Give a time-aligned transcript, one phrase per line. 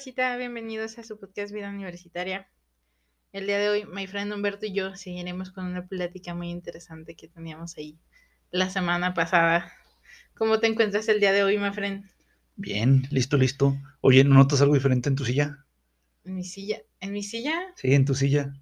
[0.00, 0.34] racita?
[0.38, 2.48] Bienvenidos a su podcast Vida Universitaria.
[3.32, 7.14] El día de hoy, my friend Humberto y yo seguiremos con una plática muy interesante
[7.14, 7.98] que teníamos ahí
[8.50, 9.70] la semana pasada.
[10.34, 12.06] ¿Cómo te encuentras el día de hoy, my friend?
[12.56, 13.76] Bien, listo, listo.
[14.00, 15.66] Oye, ¿no notas algo diferente en tu silla?
[16.24, 16.78] ¿En mi silla?
[17.00, 17.60] ¿En mi silla?
[17.76, 18.54] Sí, en tu silla.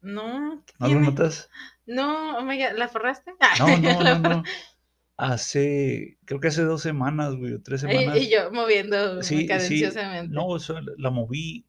[0.00, 0.62] No.
[0.64, 1.50] ¿qué ¿No lo notas?
[1.86, 3.32] No, oh my God, ¿la forraste?
[3.58, 4.42] No, no, no, no.
[5.16, 8.16] Hace, creo que hace dos semanas, güey, o tres semanas.
[8.16, 9.46] y yo moviendo Sí, sí.
[9.46, 10.34] cadenciosamente.
[10.34, 11.64] No, o sea, la moví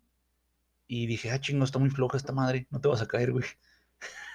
[0.88, 3.45] y dije, ah, chingo, está muy floja esta madre, no te vas a caer, güey.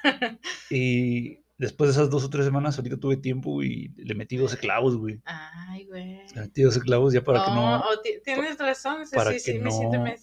[0.70, 4.56] Y después de esas dos o tres semanas, ahorita tuve tiempo y le metí 12
[4.56, 5.20] clavos, güey.
[5.24, 6.20] Ay, güey.
[6.34, 9.32] Le metí 12 clavos ya para que Oh, no, oh, ti- tienes razón, sea, para
[9.32, 9.98] sí, sí, que me siento...
[9.98, 10.16] no me-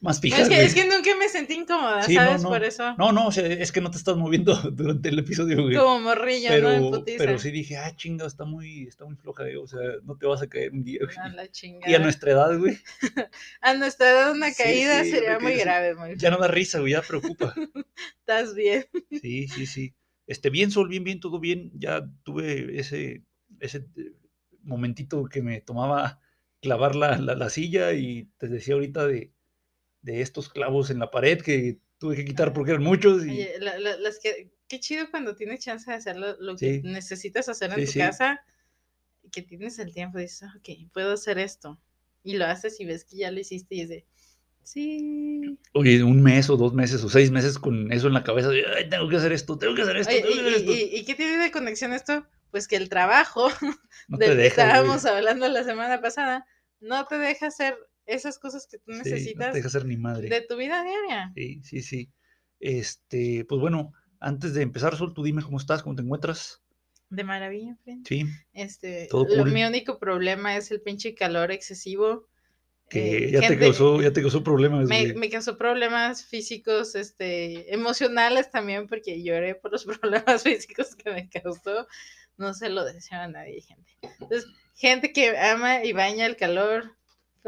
[0.00, 2.42] más No, fijas, es, que, es que nunca me sentí incómoda, Sí, no, ¿sabes?
[2.42, 2.48] no.
[2.48, 2.94] Por eso.
[2.96, 5.76] No, no, o sea, es que no te estás moviendo durante el episodio, güey.
[5.76, 7.04] Como morrillo, pero, ¿no?
[7.04, 10.26] Pero sí dije, ah, chinga, está muy, está muy floja, güey, o sea, no te
[10.26, 11.16] vas a caer un día, güey.
[11.18, 11.90] A la chingada.
[11.90, 12.78] Y a nuestra edad, güey,
[13.60, 16.92] A nuestra edad una caída sí, sería muy grave, muy ya no da risa, güey,
[16.92, 17.54] ya preocupa.
[18.20, 18.86] Estás bien.
[19.20, 19.94] Sí, sí, sí.
[20.26, 21.72] Este, bien, Sol, bien, bien, todo bien.
[21.74, 23.24] Ya tuve ese,
[23.60, 24.12] ese eh,
[24.62, 26.20] momentito que me tomaba
[26.60, 29.32] clavar la, la, la silla y te decía ahorita de,
[30.12, 33.54] de estos clavos en la pared que tuve que quitar porque eran muchos y Oye,
[33.60, 36.80] la- la- las que, qué chido cuando tienes chance de hacer lo, lo Sí.
[36.82, 37.98] que necesitas hacer en Sí, tu sí.
[37.98, 38.40] casa,
[39.22, 41.78] y que tienes el tiempo, dices, "Ah, ok, puedo hacer esto.
[42.22, 44.06] Y lo haces y ves que ya lo hiciste y es de,
[44.62, 45.58] sí.
[45.72, 48.64] oye, un mes o dos meses o seis meses con eso en la cabeza de,
[48.76, 50.72] "Ay, tengo que hacer esto, tengo que hacer esto, Oye, tengo que hacer y, esto.
[50.72, 52.26] y- y qué tiene de conexión esto?
[52.50, 53.48] Pues que el trabajo
[54.08, 55.14] no del que estábamos güey.
[55.14, 56.46] hablando la semana pasada
[56.80, 57.76] no te deja hacer
[58.08, 60.28] esas cosas que tú Sí, no necesitas te deja hacer ni madre.
[60.28, 61.30] de tu vida diaria.
[61.36, 62.10] Sí, sí, sí.
[62.60, 66.60] Este, pues bueno, antes de empezar, Sol, tú dime cómo estás, cómo te encuentras.
[67.10, 68.06] De maravilla, friend.
[68.06, 69.52] Sí, Este, Todo lo- cool.
[69.52, 72.26] mi único problema es el pinche calor excesivo.
[72.90, 76.94] que Eh, ya, te gente- causó, ya te causó problemas, me, me causó problemas físicos,
[76.94, 81.86] este, emocionales también, porque lloré por los problemas físicos que me causó.
[82.38, 83.92] No se lo deseo a nadie, gente.
[84.20, 86.96] Entonces, gente que ama y baña el calor,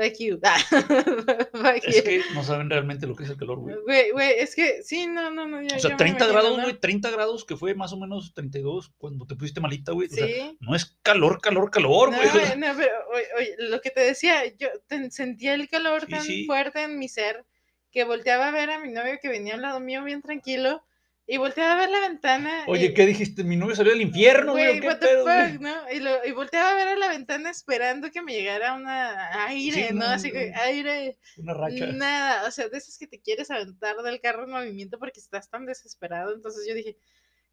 [0.02, 0.38] fuck you.
[1.52, 2.02] Fuck Es you.
[2.02, 3.76] que no saben realmente lo que es el calor, güey.
[3.84, 5.60] Güey, güey, es que sí, no, no, no.
[5.62, 6.62] yo- O sea, me 30 imagino, grados, ¿no?
[6.64, 10.08] güey, 30 grados, que fue más o menos 32 cuando te pusiste malita, güey.
[10.08, 10.56] O sea, Sí.
[10.60, 12.28] no es calor, calor, calor, No, güey.
[12.28, 16.02] o sea, no, pero oye, oye, lo que te decía, yo te- sentía el calor
[16.06, 16.46] Sí, tan sí.
[16.46, 17.44] fuerte en mi ser
[17.90, 20.84] que volteaba a ver a mi novio que venía al lado mío bien tranquilo
[21.32, 22.64] y volteaba a ver la ventana.
[22.66, 23.44] Oye, y- ¿qué dijiste?
[23.44, 24.64] Mi novio salió del infierno, güey.
[24.66, 25.52] Güey, ¿o ¿Qué what pedo, güey?
[25.52, 25.92] fuck, ¿no?
[25.92, 29.88] Y, lo, y volteaba a ver a la ventana esperando que me llegara una aire,
[29.88, 30.00] Sí, ¿no?
[30.00, 31.86] no, Así que aire, Una racha.
[31.86, 35.48] nada, o sea, de esas que te quieres aventar del carro en movimiento porque estás
[35.48, 36.34] tan desesperado.
[36.34, 36.96] Entonces yo dije,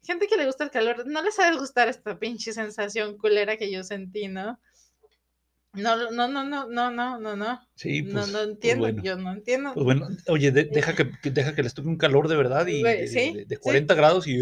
[0.02, 3.56] gente que le gusta el calor, no les ha de gustar esta pinche sensación culera
[3.56, 4.60] que yo sentí, ¿no?
[5.82, 7.60] No, no, no, no, no, no, no, no.
[7.74, 8.26] Sí, No, pues.
[8.28, 9.02] no pues entiendo, bueno.
[9.02, 9.74] yo no entiendo.
[9.74, 12.66] Pues bueno, oye, de- deja, que, que- deja que les toque un calor de verdad
[12.66, 13.60] y de, sí, de- de sí.
[13.62, 14.32] 40 grados y,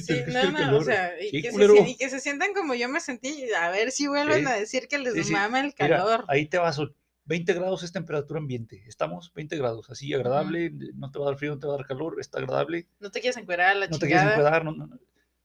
[0.00, 0.82] Sí, no, el no, calor.
[0.82, 1.74] o sea, y, que se, culero.
[1.74, 4.88] sien- y que se sientan como yo me sentí, a ver si vuelven a decir
[4.88, 6.24] que les mama el Mira, calor.
[6.28, 6.94] ahí te vas, Sol.
[7.24, 8.82] 20 grados es temperatura ambiente.
[8.88, 11.76] Estamos 20 grados, así agradable, no te va a dar frío, no te va a
[11.76, 12.88] dar calor, está agradable.
[12.98, 14.98] No te quieres encuerar la No te quieres no, no, no.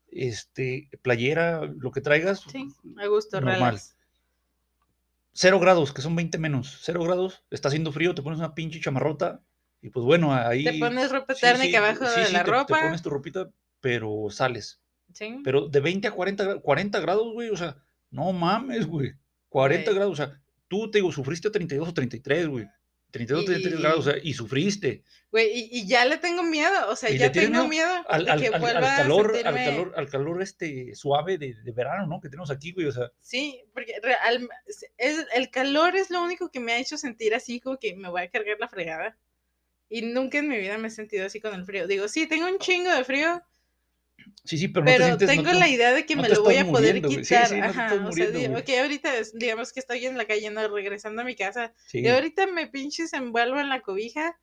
[0.10, 2.68] Este, playera, lo que traigas, Sí,
[2.98, 3.56] a gusto, Normal.
[3.60, 3.97] relax.
[5.40, 6.80] 0 grados, que son 20 menos.
[6.82, 9.42] 0 grados, está haciendo frío, te pones una pinche chamarrota
[9.82, 10.64] y pues bueno, ahí...
[10.64, 12.76] Te pones ropa térmica sí, abajo sí, de sí, la te- ropa.
[12.80, 13.50] Te pones tu ropita,
[13.80, 14.82] pero sales.
[15.14, 15.40] Sí.
[15.44, 17.78] Pero de 20 a 40, gra- 40 grados, güey, o sea,
[18.10, 19.14] no mames, güey.
[19.50, 19.96] 40 Güey.
[19.96, 22.68] grados, o sea, tú te digo, sufriste 32 o 33, güey.
[23.12, 25.04] 32 o 33 Y- grados, o sea, y sufriste.
[25.32, 27.68] Güey, y, y ya le tengo miedo, o sea, ¿Y le ya tengo miedo?
[27.68, 28.62] miedo Al, al- que al- al
[28.98, 29.60] calor, a sentirme...
[29.60, 32.20] al calor, al calor este suave de, de verano, ¿no?
[32.22, 34.48] Que tenemos aquí, güey, o sea, Sí, porque real-
[34.98, 38.10] es, el calor es lo único que me ha hecho sentir así como que me
[38.10, 39.18] voy a cargar la fregada.
[39.90, 41.88] Y nunca en mi vida me he sentido así con el frío.
[41.88, 43.42] Digo, sí, tengo un chingo de frío,
[44.44, 45.30] sí, sí, pero no te sientes...
[45.36, 47.24] tengo te- la idea de que no me lo voy a poder muriendo, güey.
[47.26, 47.46] Sí, quitar.
[47.46, 51.22] sí, Ajá, o sea, digo, ok, ahorita digamos que estoy en la calle, no, regresando
[51.22, 51.74] a mi casa.
[51.86, 54.40] sí, Y ahorita me pinches envuelvo en la cobija.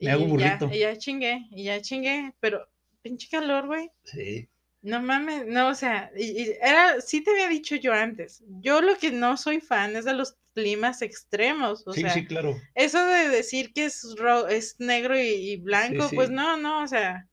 [0.00, 0.70] Me hago y ya, burrito.
[0.70, 2.68] y ya chingué, y ya chingué, pero
[3.02, 3.90] pinche calor, güey.
[4.04, 4.48] sí,
[4.82, 8.80] No mames, no, o sea, y, y era, sí te había dicho yo antes, yo
[8.80, 12.56] lo que no soy fan es de los climas extremos, o sí, sea, sí, claro.
[12.74, 16.82] eso de decir que es, ro- es negro y, y blanco, Sí, pues no, no,
[16.84, 17.28] o sea,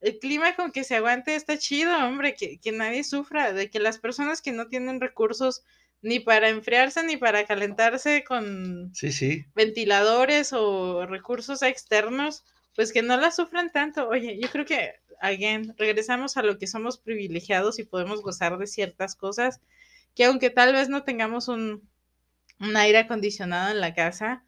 [0.00, 3.80] el clima con que se aguante está chido, hombre, que, que nadie sufra, de que
[3.80, 5.64] las personas que no tienen recursos
[6.02, 9.44] ni para enfriarse ni para calentarse con Sí, sí.
[9.54, 12.44] ventiladores o recursos externos,
[12.74, 14.08] pues que no la sufran tanto.
[14.08, 18.66] Oye, yo creo que, again, regresamos a lo que somos privilegiados y podemos gozar de
[18.66, 19.60] ciertas cosas,
[20.14, 21.88] que aunque tal vez no tengamos un,
[22.60, 24.44] un aire acondicionado en la casa,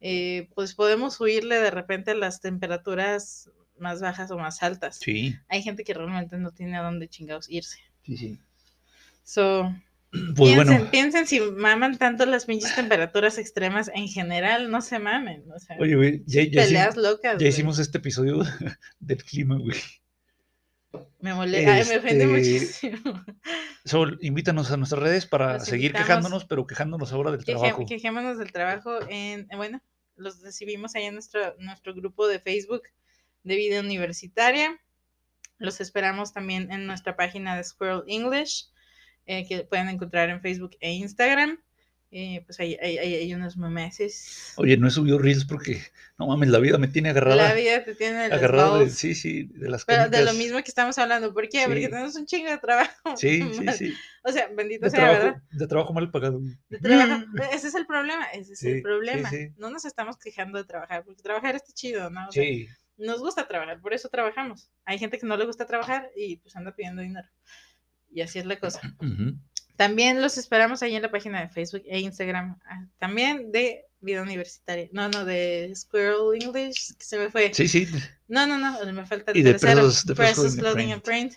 [0.00, 4.98] eh, pues podemos huirle de repente a las temperaturas más bajas o más altas.
[5.00, 7.78] Sí, Hay gente que realmente no tiene a dónde chingados irse.
[8.02, 8.38] sí, sí.
[9.24, 9.72] So,
[10.36, 14.98] Pues piensen, bueno, piensen si maman tanto las pinches temperaturas extremas en general, no se
[14.98, 15.44] mamen.
[15.54, 17.32] O sea, oye, güey, ya, ya, peleas hicimos, locas.
[17.32, 17.48] ya güey.
[17.48, 18.42] hicimos este episodio
[19.00, 19.78] del clima, güey.
[21.20, 23.24] Me molesta, me ofende este, muchísimo.
[23.86, 26.06] Sol, invítanos a nuestras redes para seguir invitamos.
[26.06, 27.86] quejándonos, pero quejándonos ahora del Queje- trabajo.
[27.86, 29.80] quejémonos del trabajo en, bueno,
[30.16, 32.82] los recibimos ahí en nuestro, nuestro grupo de Facebook
[33.42, 34.78] de vida universitaria.
[35.58, 38.68] Los esperamos también en nuestra página de Squirrel English,
[39.26, 41.58] eh, que pueden encontrar en Facebook e Instagram.
[42.14, 44.52] Eh, pues hay, hay- hay unos memes.
[44.56, 45.80] Oye, no he subido reels porque,
[46.18, 47.36] no mames, la vida me tiene agarrada.
[47.48, 50.34] La vida te tiene los agarrado de, sí, sí, de las Pero de lo canicas.
[50.36, 51.32] mismo que estamos hablando.
[51.32, 51.62] ¿Por qué?
[51.64, 51.88] Porque Sí.
[51.90, 53.16] tenemos un chingo de trabajo.
[53.16, 53.94] Sí, sí, sí.
[54.24, 55.20] O sea, bendito De sea, ¿verdad?
[55.20, 56.40] trabajo, de trabajo mal pagado.
[56.68, 57.24] de trabajar.
[57.54, 59.30] Ese es el problema, ese es Sí, el problema.
[59.30, 59.48] sí.
[59.56, 62.28] No nos estamos quejando de trabajar, porque trabajar está chido, ¿no?
[62.28, 62.68] O sea, Sí,
[63.02, 64.70] nos gusta trabajar, por eso trabajamos.
[64.84, 67.28] Hay gente que no le gusta trabajar y pues anda pidiendo dinero.
[68.10, 68.80] Y así es la cosa.
[69.00, 69.36] ujú.
[69.76, 72.58] También los esperamos ahí en la página de Facebook e Instagram.
[72.66, 74.88] ah, También de vida universitaria.
[74.92, 77.52] No, no, de Squirrel English, que se me fue.
[77.54, 77.88] sí, sí.
[78.28, 81.34] No, no, no, me falta el Y de Presos Clothing Clothing and Print.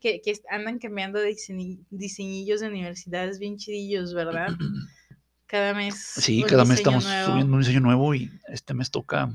[0.00, 4.48] Que, que andan cambiando de diseñi- diseñillos de universidades bien chidillos, ¿verdad?
[5.46, 5.96] Cada mes.
[5.96, 7.30] Sí, cada mes estamos nuevo.
[7.32, 9.30] subiendo un diseño nuevo y este mes toca.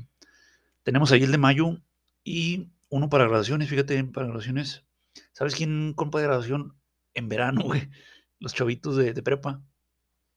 [0.84, 1.80] Tenemos ahí el de mayo
[2.22, 4.84] y uno para graduaciones, fíjate, para graduaciones.
[5.32, 6.76] ¿Sabes quién compra de graduación
[7.14, 7.90] en verano, güey?
[8.38, 9.62] Los chavitos de, de prepa.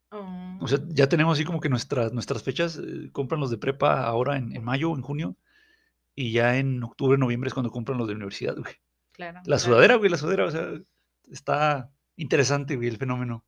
[0.10, 0.58] Oh.
[0.62, 4.04] O sea, ya tenemos así como que nuestras, nuestras fechas, eh, compran los de prepa
[4.04, 5.36] ahora en, en mayo, en junio,
[6.16, 8.74] y ya en octubre, noviembre es cuando compran los de universidad, güey.
[9.12, 9.38] claro.
[9.40, 9.60] La claro.
[9.60, 10.72] sudadera, güey, la sudadera, o sea,
[11.30, 13.46] está interesante, güey, el fenómeno.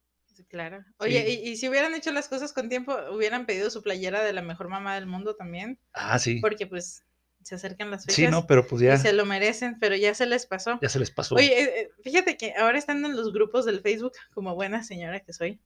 [0.50, 0.84] Claro.
[0.98, 1.42] Oye, Sí.
[1.44, 4.42] y, y si hubieran hecho las cosas con tiempo, hubieran pedido su playera de la
[4.42, 6.40] mejor mamá del mundo también, Ah, sí.
[6.42, 7.04] porque pues
[7.44, 10.14] se acercan las fechas Sí, no, pero pues y ya, se lo merecen, pero ya
[10.14, 10.78] se les pasó.
[10.82, 11.36] ya se les pasó.
[11.36, 15.20] Oye, eh, eh, fíjate que ahora estando en los grupos del Facebook, como buena señora
[15.22, 15.60] que soy,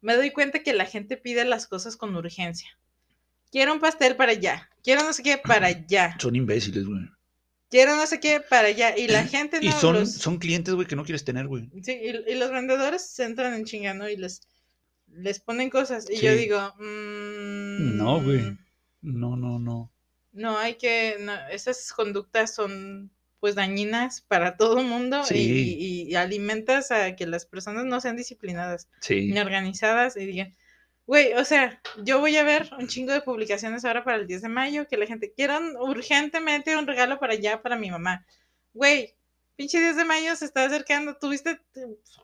[0.00, 2.68] me doy cuenta que la gente pide las cosas con urgencia.
[3.52, 7.02] Quiero un pastel para allá, quiero no sé qué para allá, Son imbéciles, güey.
[7.70, 10.74] Quiero no sé qué para allá, y la gente Y no son, los- son clientes,
[10.74, 11.68] güey, que no quieres tener, güey.
[11.82, 14.40] Sí, y, y los vendedores se entran en chingando y les,
[15.08, 16.06] les ponen cosas.
[16.10, 18.56] Y yo digo, mm, No, güey.
[19.02, 19.92] No, no, no.
[20.32, 21.16] No, hay que.
[21.20, 23.10] no, esas conductas son
[23.40, 28.00] pues dañinas para todo el mundo y- y, y alimentas a que las personas no
[28.00, 29.30] sean disciplinadas Sí.
[29.30, 30.54] ni organizadas y digan,
[31.06, 34.42] güey, o sea, yo voy a ver un chingo de publicaciones ahora para el 10
[34.42, 38.26] de mayo que la gente quiera un- urgentemente un regalo para allá para mi mamá.
[38.72, 39.16] Güey,
[39.56, 41.16] pinche 10 de mayo se está acercando.
[41.16, 41.60] ¿Tuviste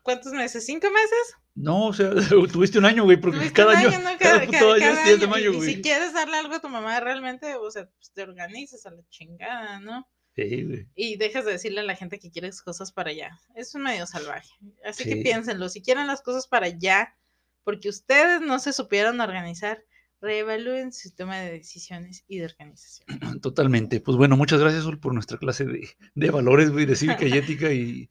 [0.02, 0.66] cuántos meses?
[0.66, 1.36] ¿Cinco meses?
[1.54, 2.10] No, o sea,
[2.52, 4.10] tuviste un año, güey, porque cada año, año, ¿no?
[4.18, 5.74] cada, Cada- año es cada 10 de mayo, Y- y, güey.
[5.74, 9.02] si quieres darle algo a tu mamá, realmente, o sea, pues te organizas a la
[9.10, 10.08] chingada, ¿no?
[10.34, 10.86] Sí, güey.
[10.94, 13.38] Y dejas de decirle a la gente que quieres cosas para allá.
[13.54, 14.48] Es un medio salvaje.
[14.82, 15.68] Así que piénsenlo.
[15.68, 17.14] Si quieren las cosas para allá,
[17.64, 19.84] porque ustedes no se supieron organizar,
[20.20, 23.06] reevalúen su toma de decisiones y de organización.
[23.42, 24.00] Totalmente.
[24.00, 27.32] Pues bueno, muchas gracias, Sol, por nuestra clase de, de valores, güey, de cívica y
[27.38, 28.08] ética y,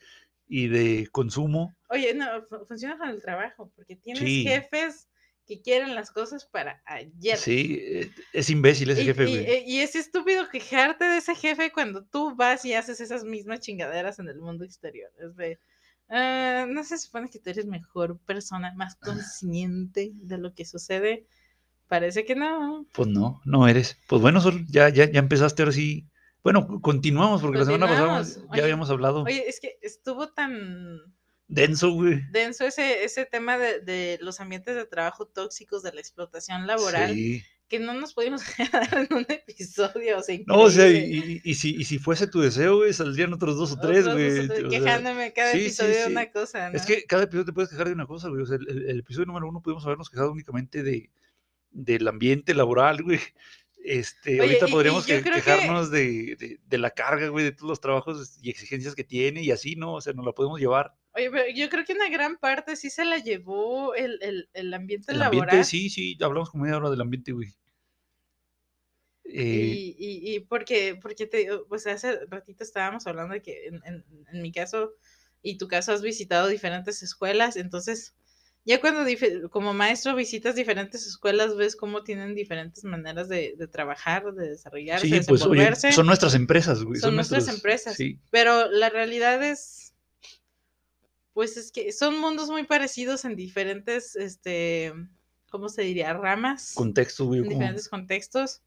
[0.47, 1.73] y de consumo.
[1.89, 4.43] Oye, no, fu- funciona con el trabajo, porque tienes Sí.
[4.43, 5.07] jefes
[5.47, 7.37] que quieren las cosas para ayer.
[7.37, 11.35] Sí, eh, es imbécil ese Y, jefe, y- y- y es estúpido quejarte de ese
[11.35, 15.11] jefe cuando tú vas y haces esas mismas chingaderas en el mundo exterior.
[15.19, 15.59] Es de,
[16.11, 21.25] ah, no se supone que tú eres mejor persona, más consciente de lo que sucede.
[21.87, 22.85] Parece que no.
[22.93, 23.97] Pues no, no eres.
[24.07, 26.07] Pues bueno, Sol, ya, ya, ya empezaste ahora sí.
[26.43, 29.23] Bueno, continuamos, porque la semana pasada ya Oye, habíamos hablado.
[29.23, 30.99] Oye, es que estuvo tan
[31.47, 32.21] Denso, güey.
[32.31, 37.13] denso ese, ese tema de, de los ambientes de trabajo tóxicos, de la explotación laboral,
[37.13, 37.43] Sí.
[37.71, 40.19] Que no nos pudimos quedar en un episodio.
[40.19, 42.93] O sea, No, o sea, y, y- y si, y si fuese tu deseo, güey,
[42.93, 44.47] saldrían otros dos o tres, Otros güey.
[44.47, 46.11] sea, quejándome cada sí, sí, episodio de sí.
[46.11, 46.75] una cosa, ¿no?
[46.75, 48.43] Es que cada episodio te puedes quejar de una cosa, güey.
[48.43, 51.09] O sea, el, episodio número uno pudimos habernos quejado únicamente de,
[51.71, 53.19] del ambiente laboral, güey.
[53.83, 57.45] Este, Oye, ahorita y- y podríamos que- que- quejarnos de, de- de la carga, güey,
[57.45, 59.93] de todos los trabajos y exigencias que tiene y así, ¿no?
[59.95, 60.93] O sea, nos la podemos llevar.
[61.15, 64.73] Oye, pero yo creo que una gran parte sí se la llevó el, el, el
[64.75, 65.41] ambiente El laboral.
[65.49, 67.49] ambiente, sí, sí, hablamos como media hora del ambiente, güey.
[69.33, 73.67] Eh, Y, y, y porque, porque te digo, pues hace ratito estábamos hablando de que
[73.67, 74.93] en, en- en mi caso
[75.41, 78.13] y tu caso has visitado diferentes escuelas, entonces
[78.63, 79.03] ya cuando
[79.49, 85.07] como maestro visitas diferentes escuelas, ves cómo tienen diferentes maneras de, de trabajar, de desarrollarse,
[85.07, 86.99] sí, de pues oye, son nuestras empresas, güey.
[86.99, 87.95] Son nuestras nuestras- empresas.
[87.95, 89.95] Sí, Pero la realidad es,
[91.33, 94.93] pues es que son mundos muy parecidos en diferentes, este,
[95.49, 96.13] ¿cómo se diría?
[96.13, 96.73] Ramas.
[96.75, 97.39] Contextos, güey.
[97.39, 98.61] en como- diferentes contextos.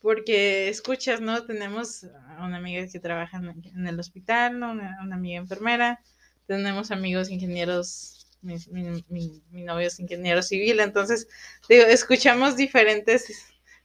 [0.00, 1.44] Porque escuchas, ¿no?
[1.44, 4.72] Tenemos a una amiga que trabaja en, en el hospital, ¿no?
[4.72, 6.00] Una, una amiga enfermera.
[6.46, 10.80] Tenemos amigos ingenieros, mi, mi- mi- mi novio es ingeniero civil.
[10.80, 11.28] Entonces,
[11.68, 13.26] digo, escuchamos diferentes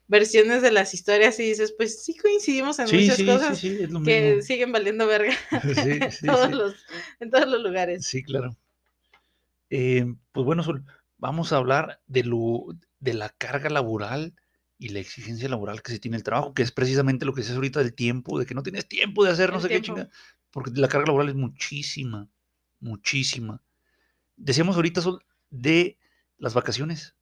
[0.08, 3.88] versiones de las historias y dices, pues sí coincidimos en Sí, muchas sí, cosas sí,
[4.04, 4.42] que mismo.
[4.42, 5.34] siguen valiendo verga
[5.74, 5.90] Sí,
[6.22, 6.52] en, todos.
[6.52, 6.86] Los,
[7.20, 8.06] en todos los lugares.
[8.06, 8.56] Sí, claro.
[9.70, 10.86] Eh, pues bueno, Sol,
[11.18, 12.66] vamos a hablar de lo,
[13.00, 14.36] de la carga laboral
[14.78, 17.56] y la exigencia laboral que se tiene el trabajo, que es precisamente lo que dices
[17.56, 19.86] ahorita del tiempo, de que no tienes tiempo de hacer no El sé qué tiempo.
[19.86, 20.10] chinga,
[20.52, 22.30] porque la carga laboral es muchísima,
[22.80, 23.62] muchísima.
[24.38, 25.02] Decíamos ahorita,
[25.52, 26.00] de
[26.38, 27.16] las vacaciones.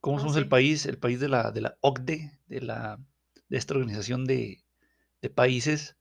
[0.00, 0.86] ¿Cómo Oh, somos el país?
[0.86, 2.98] El país de la, de la OCDE, de, la,
[3.48, 4.62] de esta organización de,
[5.22, 5.96] de países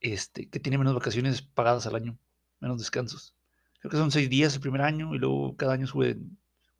[0.00, 2.18] este, que tiene menos vacaciones pagadas al año,
[2.60, 3.34] menos descansos.
[3.80, 6.18] Creo que son seis días el primer año y luego cada año sube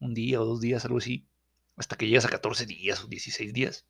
[0.01, 1.27] un día o dos días, algo así,
[1.83, 3.85] hasta que llegas a 14 días o 16 días.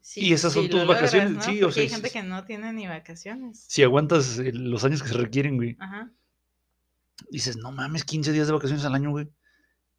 [0.00, 1.42] Sí, Y esas son tus logras, vacaciones, ¿no?
[1.42, 3.64] sí, o sea, hay gente que no tiene ni vacaciones.
[3.68, 6.12] Si aguantas los años que se requieren, güey, Ajá.
[7.30, 9.28] dices, no mames, 15 días de vacaciones al año, güey.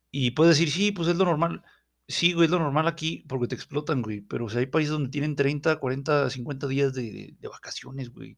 [0.09, 1.61] Y puedes decir, sí, pues es lo normal.
[2.07, 4.21] Sí, güey, es lo normal aquí porque te explotan, güey.
[4.21, 8.09] Pero o sea, hay países donde tienen 30, 40, 50 días de, de- de vacaciones,
[8.09, 8.37] güey.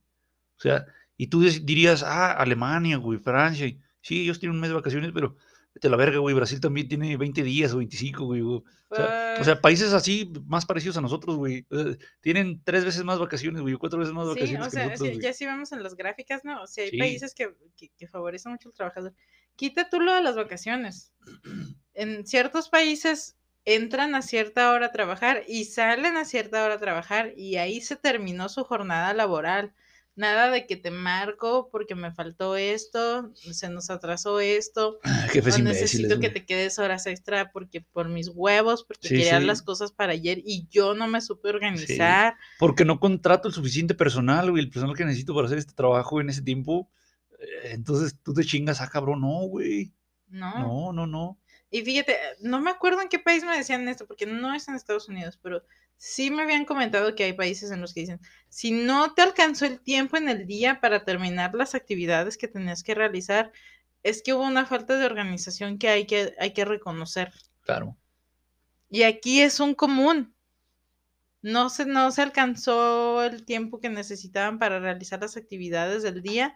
[0.58, 0.86] O sea,
[1.18, 3.72] y tú dirías, ah, Alemania, güey, Francia.
[4.02, 5.36] Sí, ellos tienen un mes de vacaciones, pero
[5.80, 6.36] vete la verga, güey.
[6.36, 8.42] Brasil también tiene 20 días o 25, güey.
[8.42, 11.66] O sea, o sea, países así, más parecidos a nosotros, güey.
[11.70, 14.72] eh, tienen tres veces más vacaciones, güey, o cuatro veces más Sí, vacaciones o que
[14.72, 15.24] sea, nosotros, sí, güey.
[15.26, 16.62] ya sí vemos en las gráficas, ¿no?
[16.62, 16.98] O sea, hay Sí.
[16.98, 19.14] países que, que, que favorecen mucho al trabajador.
[19.56, 21.12] Quita tú lo de las vacaciones.
[21.94, 26.80] En ciertos países entran a cierta hora a trabajar y salen a cierta hora a
[26.80, 29.74] trabajar y ahí se terminó su jornada laboral.
[30.20, 35.56] Nada de que te marco porque me faltó esto, se nos atrasó esto, Ah, Jefes
[35.56, 39.40] o imbéciles, necesito que te quedes horas extra porque por mis huevos, porque Sí, quería
[39.40, 39.46] sí.
[39.46, 42.36] las cosas para ayer y yo no me supe organizar.
[42.58, 46.20] Porque no contrato el suficiente personal, güey, el personal que necesito para hacer este trabajo
[46.20, 46.90] en ese tiempo.
[47.40, 49.94] eh, Entonces tú te chingas, ah, cabrón, no, güey.
[50.28, 50.60] No.
[50.60, 51.40] No, no, no.
[51.72, 54.76] Y fíjate, no me acuerdo en qué país me decían esto, porque no es en
[54.76, 55.64] Estados Unidos, pero
[55.98, 59.66] sí me habían comentado que hay países en los que dicen, si no te alcanzó
[59.66, 63.52] el tiempo en el día para terminar las actividades que tenías que realizar,
[64.02, 67.32] es que hubo una falta de organización que hay que, hay que reconocer.
[67.62, 67.98] Claro.
[68.90, 70.34] Y aquí es un común.
[71.42, 76.56] No se, no se alcanzó el tiempo que necesitaban para realizar las actividades del día,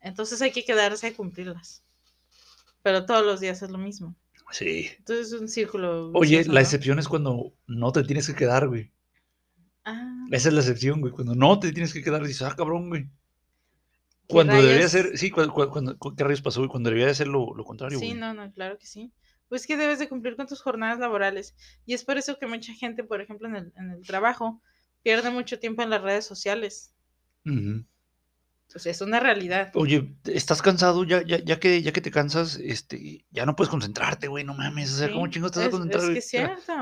[0.00, 1.82] entonces hay que quedarse a cumplirlas.
[2.82, 4.14] Pero todos los días es lo mismo.
[4.52, 4.88] Sí.
[4.98, 6.12] Entonces es un círculo.
[6.12, 6.60] Oye, vicioso, la ¿no?
[6.60, 8.92] excepción es cuando no te tienes que quedar, güey.
[9.84, 11.12] Ah, Esa es la excepción, güey.
[11.12, 13.08] Cuando no te tienes que quedar, dices, ah, cabrón, güey.
[14.28, 14.90] ¿Qué Cuando debería rayos?
[14.90, 16.70] ser, sí, cuando, cuando, ¿qué rayos pasó, güey?
[16.70, 18.18] Cuando debería de ser lo, lo contrario, sí, güey.
[18.18, 19.12] no, no, claro que sí.
[19.48, 21.54] Pues que debes de cumplir con tus jornadas laborales.
[21.84, 24.62] Y es por eso que mucha gente, por ejemplo, en el, en el trabajo,
[25.02, 26.94] pierde mucho tiempo en las redes sociales.
[27.46, 27.50] O
[28.78, 29.70] sea, es una realidad.
[29.74, 31.04] Oye, ¿estás cansado?
[31.04, 34.54] Ya, ya, ya que, ya que te cansas, este, ya no puedes concentrarte, güey, no
[34.54, 34.92] mames.
[34.92, 36.72] O sea, ¿cómo vas a es, concentrar, es que es cierto.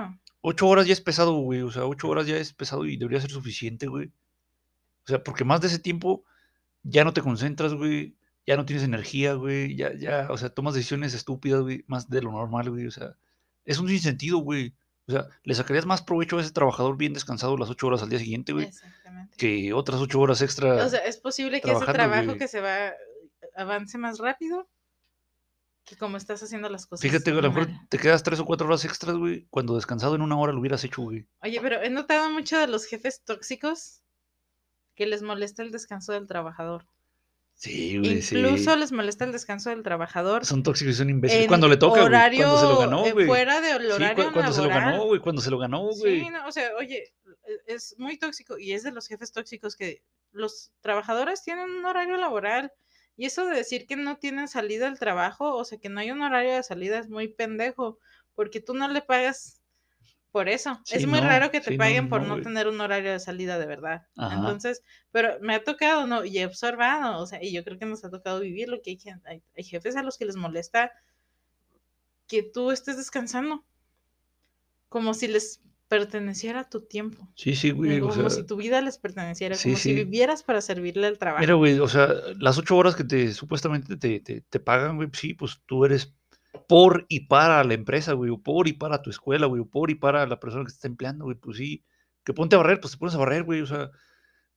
[0.41, 1.63] Ocho horas ya es pesado, güey.
[1.63, 4.13] O sea, ocho horas ya es pesado y debería ser suficiente, güey.
[5.05, 6.25] O sea, porque más de ese tiempo
[6.83, 8.17] ya no te concentras, güey.
[8.47, 9.77] Ya no tienes energía, güey.
[9.77, 11.85] Ya, ya, o sea, tomas decisiones estúpidas, güey.
[11.89, 12.87] Más de lo normal, güey.
[12.87, 13.17] O sea,
[13.65, 14.75] es un sinsentido, güey.
[15.09, 18.11] O sea, le sacarías más provecho a ese trabajador bien descansado las ocho horas al
[18.11, 18.67] día siguiente, güey.
[18.67, 19.37] Exactamente.
[19.37, 20.85] Que otras ocho horas extra.
[20.85, 22.39] O sea, es posible que ese trabajo güey.
[22.39, 22.93] que se va
[23.57, 24.69] avance más rápido
[25.85, 27.03] que como estás haciendo las cosas.
[27.03, 29.47] Fíjate, güey, a lo mejor te quedas tres o cuatro horas extras, güey.
[29.51, 31.27] Cuando descansado en una hora lo hubieras hecho, güey.
[31.43, 34.03] Oye, pero he notado mucho de los jefes tóxicos
[34.95, 36.87] que les molesta el descanso del trabajador.
[37.63, 38.39] Sí, güey, sí.
[38.39, 40.47] Incluso les molesta el descanso del trabajador.
[40.47, 41.43] Son tóxicos y son imbéciles.
[41.43, 42.05] en Cuando le toca, güey.
[42.07, 43.27] horario, Cuando se lo ganó, eh, güey.
[43.27, 45.21] fuera del Sí, horario cu- cuando se lo ganó, güey.
[45.21, 46.21] Cuando se lo ganó, güey.
[46.23, 47.13] Sí, no, o sea, oye,
[47.47, 50.03] e- es muy tóxico y es de los jefes tóxicos que
[50.33, 52.73] los trabajadores tienen un horario laboral
[53.15, 56.11] y eso de decir que no tienen salida al trabajo, o sea, que no hay
[56.13, 57.99] un horario de salida es muy pendejo,
[58.35, 59.60] porque tú no le pagas
[60.31, 60.81] por eso.
[60.85, 63.13] Sí, es muy no, raro que te sí, no, paguen por no, tener un horario
[63.13, 64.07] de salida de verdad.
[64.17, 64.37] Ajá.
[64.37, 66.25] Entonces, pero me ha tocado, ¿no?
[66.25, 68.91] Y he observado, o sea, y yo creo que nos ha tocado vivir lo que
[68.91, 70.93] hay, hay, hay jefes a los que les molesta
[72.27, 73.65] que tú estés descansando,
[74.89, 77.29] como si les perteneciera tu tiempo.
[77.35, 78.01] Sí, sí, güey.
[78.01, 81.19] O como sea, si tu vida les perteneciera, sí, como si vivieras para servirle al
[81.19, 81.41] trabajo.
[81.41, 85.09] mira, güey, o sea, las ocho horas que te supuestamente te, te, te pagan, güey,
[85.13, 86.15] sí, pues tú eres
[86.69, 89.91] por y para la empresa, güey, o por y para tu escuela, güey, o por
[89.91, 91.85] y para la persona que te está empleando, güey, pues sí.
[92.25, 93.91] Que ponte a barrer, pues te pones a barrer, güey, o sea,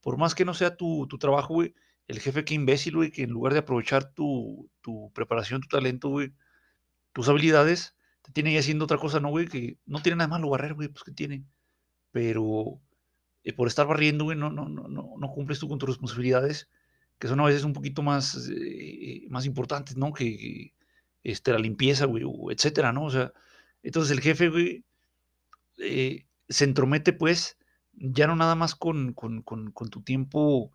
[0.02, 1.76] por más que no sea tu, tu trabajo, güey,
[2.08, 6.10] el jefe qué imbécil, güey, que en lugar de aprovechar tu, tu preparación, tu talento,
[6.10, 6.34] güey,
[7.14, 9.48] tus habilidades te tienen haciendo otra cosa, ¿no, güey?
[9.48, 11.46] Que no tiene nada malo barrer, güey, pues que tiene.
[12.12, 12.82] Pero
[13.44, 16.70] eh, por estar barriendo, güey, no, no, no, no, no cumples tú con tus responsabilidades,
[17.20, 20.14] que son a veces un poquito más, eh, más importantes, ¿no?
[20.14, 20.74] Que, que,
[21.24, 23.06] este, la limpieza, güey, etcétera, ¿no?
[23.06, 23.34] O sea,
[23.82, 24.84] entonces el jefe, güey,
[25.78, 27.58] eh, se entromete, pues,
[27.94, 30.72] ya no nada más con, con, con, con tu tiempo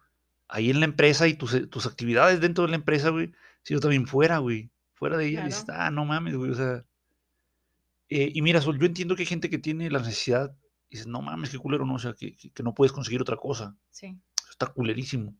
[0.48, 4.06] ahí en la empresa y tus, tus, actividades dentro de la empresa, güey, sino también
[4.06, 4.70] fuera, güey.
[4.94, 5.48] Fuera de ella, claro.
[5.48, 6.84] dices, ah, no mames, güey, o sea.
[8.08, 10.56] Eh, y mira, Sol, yo entiendo que hay gente que tiene la necesidad,
[10.88, 13.36] y dices, no mames, qué culero, no, o sea, que, que, no puedes conseguir otra
[13.36, 13.76] cosa.
[13.90, 14.18] Sí.
[14.50, 15.36] Está culerísimo.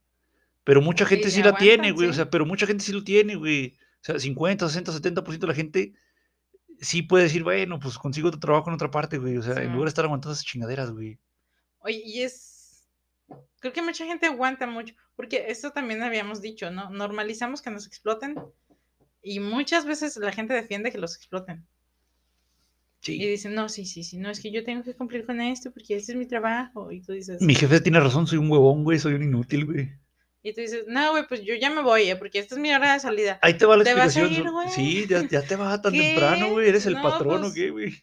[0.64, 2.10] Pero mucha gente sí, sí la aguantan, tiene, güey, sí.
[2.10, 3.76] o sea, pero mucha gente sí lo tiene, güey.
[4.00, 5.92] O sea, 50, 60, 70% de la gente
[6.80, 9.36] sí puede decir, bueno, pues consigo otro trabajo en otra parte, güey.
[9.36, 9.60] O sea, sí.
[9.62, 11.18] en lugar de estar aguantando esas chingaderas, güey.
[11.80, 12.88] Oye, y es.
[13.60, 16.90] Creo que mucha gente aguanta mucho, porque esto también habíamos dicho, ¿no?
[16.90, 18.36] Normalizamos que nos exploten
[19.20, 21.66] y muchas veces la gente defiende que los exploten.
[23.00, 23.20] Sí.
[23.20, 25.72] Y dicen, no, sí, sí, sí, no, es que yo tengo que cumplir con esto
[25.72, 26.90] porque ese es mi trabajo.
[26.92, 29.90] Y tú dices, mi jefe tiene razón, soy un huevón, güey, soy un inútil, güey.
[30.42, 32.16] Y tú dices, no, güey, pues yo ya me voy, ¿eh?
[32.16, 33.38] porque esta es mi hora de salida.
[33.42, 34.46] Ahí te va la ¿Te vas a explicación.
[34.46, 34.68] ir, güey?
[34.68, 36.00] sí, ya, ya, te vas tan ¿Qué?
[36.00, 36.68] temprano, güey.
[36.68, 37.94] Eres el No, patrón pues, o qué, güey.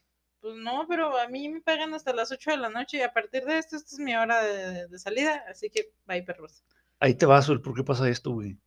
[0.41, 3.13] Pues no, pero a mí me pagan hasta las 8 de la noche y a
[3.13, 6.63] partir de esto, esta es mi hora de, de salida, así que bye, perros.
[6.99, 8.57] Ahí te vas, el ¿por qué pasa esto, güey?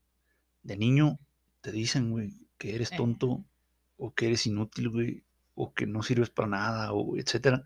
[0.62, 1.18] De niño
[1.60, 2.96] te dicen, güey, que eres Eh.
[2.96, 3.44] tonto
[3.96, 7.62] o que eres inútil, güey, o que no sirves para nada, o etcétera.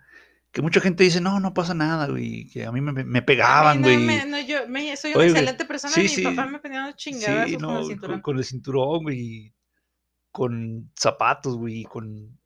[0.52, 3.80] Que mucha gente dice, no, no pasa nada, güey, que a mí me, me pegaban,
[3.80, 3.98] no, güey.
[3.98, 6.22] me- no, yo me- soy una Oye, excelente persona sí, y mi sí.
[6.22, 8.20] papá me ponía chingadas Sí, con el con, cinturón.
[8.20, 9.54] con el cinturón, güey, y
[10.30, 12.38] con zapatos, güey, y con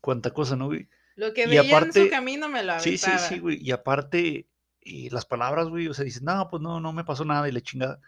[0.00, 0.88] cuánta cosa, ¿no, güey?
[1.16, 3.28] Lo que y veía en su camino me lo Sí, sí, aventaba.
[3.28, 3.58] sí, güey.
[3.62, 4.46] Y aparte,
[4.82, 7.52] eh, las palabras, güey, o sea, dices, no, pues no, no me pasó nada y
[7.52, 7.98] la chingada.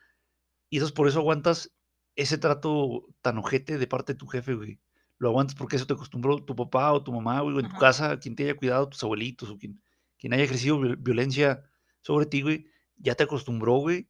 [0.68, 1.70] Y entonces por eso aguantas
[2.14, 4.78] ese trato tan ojete de parte de tu jefe, güey.
[5.18, 7.76] Lo aguantas porque eso te acostumbró tu papá o tu mamá, güey, o en tu
[7.76, 9.80] casa, quien te haya cuidado, tus abuelitos o quien,
[10.18, 11.62] quien haya ejercido viol- violencia
[12.02, 14.08] sobre ti, güey, ya te acostumbró, güey,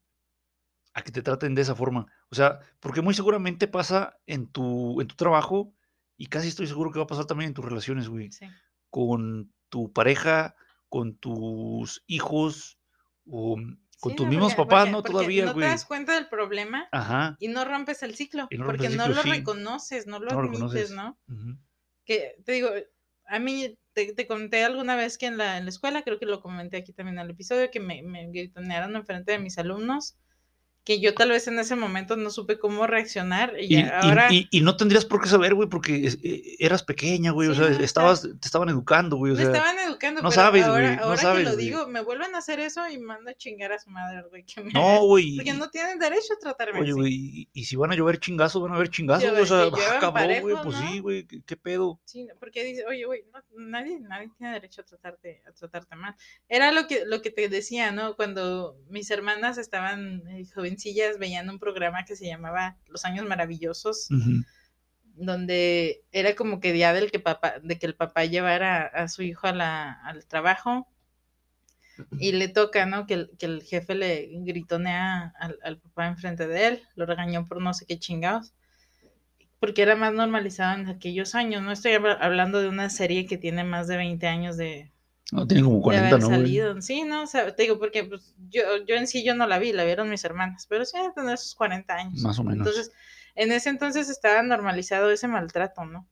[0.94, 2.06] a que te traten de esa forma.
[2.30, 5.72] O sea, porque muy seguramente pasa en tu, en tu trabajo
[6.16, 8.46] y casi estoy seguro que va a pasar también en tus relaciones, güey Sí.
[8.90, 10.54] con tu pareja,
[10.88, 12.78] con tus hijos,
[13.26, 13.56] o
[14.00, 14.96] con Sí, tus mismos porque- papás, porque- ¿no?
[14.98, 15.68] porque Todavía, No te güey.
[15.68, 17.36] das cuenta del problema Ajá.
[17.40, 19.30] y no rompes el ciclo, Y no rompes porque el no lo sí.
[19.30, 20.90] reconoces, no lo No admites.
[20.90, 21.18] ¿no?
[22.04, 22.68] Que te digo,
[23.26, 26.26] a mí te, te conté alguna vez que en la, en la escuela, creo que
[26.26, 30.16] lo comenté aquí también en el episodio, que me, me gritonearon enfrente de mis alumnos,
[30.86, 34.32] que yo tal vez en ese momento no supe cómo reaccionar y, Y, ahora...
[34.32, 37.48] y- y no tendrías por qué saber, güey, porque es- eh, eras pequeña, güey.
[37.48, 39.32] o sea, no, estabas, te estaban educando, güey.
[39.32, 41.54] O me sea, estaban educando, no pero sabes, ahora, güey, no ahora sabes, que lo
[41.56, 41.64] güey.
[41.66, 44.60] digo, me vuelven a hacer eso y mando a chingar a su madre, güey, que
[44.62, 45.34] me no, güey.
[45.36, 47.00] Porque no tienen derecho a tratarme Oye, así.
[47.00, 49.42] güey, y, si van a llover chingazos, van a haber chingazos, güey.
[49.42, 50.54] O sea, cabrón, güey.
[50.62, 50.88] Pues ¿no?
[50.92, 51.26] sí, güey.
[51.26, 51.98] ¿qué, qué pedo?
[52.04, 56.14] Sí, porque dice, oye, güey, no, nadie, nadie tiene derecho a tratarte, a tratarte mal.
[56.48, 58.14] Era lo que, lo que te decía, ¿no?
[58.14, 60.44] Cuando mis hermanas estaban eh,
[61.18, 64.14] veían un programa que se llamaba Los Años Maravillosos,
[65.14, 69.22] donde era como que día del que papá, de que el papá llevara a su
[69.22, 70.88] hijo a la, al trabajo
[72.18, 73.06] y le toca, ¿no?
[73.06, 77.46] Que el, que el jefe le gritonea al, al papá enfrente de él, lo regañó
[77.46, 78.52] por no sé qué chingados,
[79.58, 81.62] porque era más normalizado en aquellos años.
[81.62, 84.92] No estoy habla- hablando de una serie que tiene más de 20 años de,
[85.32, 86.80] No, tienen como de 40, haber ¿no, salido.
[86.82, 89.58] Sí, no, o sea, te digo, porque pues, yo, yo en sí yo no la
[89.58, 92.20] vi, la vieron mis hermanas, pero sí, debe tener sus 40 años.
[92.22, 92.66] Más o menos.
[92.66, 92.92] Entonces,
[93.34, 96.08] en ese entonces estaba normalizado ese maltrato, ¿no?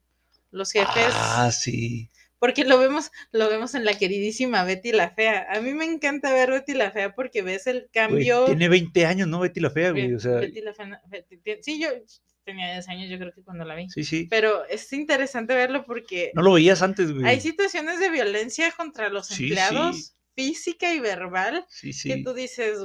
[0.50, 2.10] Los jefes, Ah, sí.
[2.40, 5.46] porque lo vemos, lo vemos en la queridísima Betty la Fea.
[5.50, 8.44] A mí me encanta ver Betty la Fea porque ves el Güey, cambio.
[8.46, 9.38] tiene 20 años, ¿no?
[9.40, 10.12] Betty la fea, güey.
[10.14, 11.88] O sea, Betty la Fea, Betty- sí, yo
[12.44, 13.88] tenía 10 años, yo creo que cuando la vi.
[13.90, 14.26] sí, sí.
[14.30, 17.24] Pero es interesante verlo porque No lo veías antes, güey.
[17.26, 20.12] hay situaciones de violencia contra los Sí, empleados, sí.
[20.36, 22.78] física y verbal, Sí, que tú dices,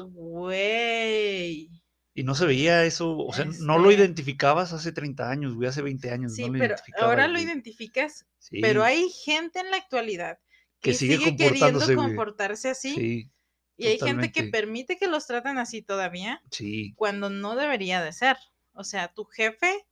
[0.63, 1.69] güey.
[2.15, 5.81] Y no se veía eso, o sea, no lo identificabas hace 30 años, güey, hace
[5.81, 6.33] 20 años.
[6.35, 10.39] Sí, no lo pero ahora lo identificas, Sí, pero hay gente en la actualidad
[10.81, 11.95] Que que, sigue sigue, queriendo güey.
[11.95, 12.93] comportarse así.
[12.95, 13.31] Sí,
[13.77, 16.93] y hay gente que permite que los traten así todavía sí.
[16.97, 18.35] cuando no debería de ser.
[18.73, 19.85] O sea, tu jefe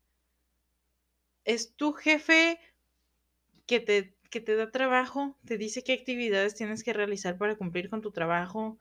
[1.46, 2.60] es tu jefe
[3.66, 7.90] que te, que te da trabajo, te dice qué actividades tienes que realizar para cumplir
[7.90, 8.78] con tu trabajo,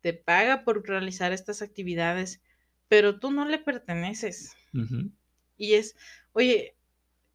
[0.00, 2.40] te paga por realizar estas actividades,
[2.88, 4.52] pero tú no le perteneces.
[5.56, 5.96] Y es,
[6.32, 6.74] oye,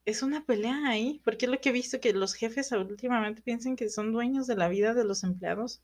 [0.05, 3.75] es una pelea ahí, porque es lo que he visto que los jefes últimamente piensan
[3.75, 5.81] que son dueños de la vida de los empleados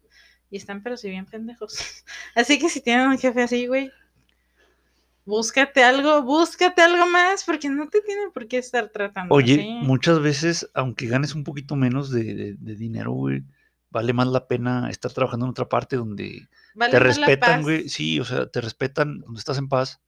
[0.50, 1.76] y están pero si bien pendejos.
[2.36, 3.92] Así que si tienen un jefe así, güey,
[5.26, 9.80] búscate algo, búscate algo más, porque no te tienen por qué estar tratando Oye, así.
[9.82, 13.44] muchas veces, aunque ganes un poquito menos de, de- de dinero, güey,
[13.90, 17.90] vale más la pena estar trabajando en otra parte donde Vale te respetan, güey.
[17.90, 20.02] Sí, o sea, te respetan donde estás en paz.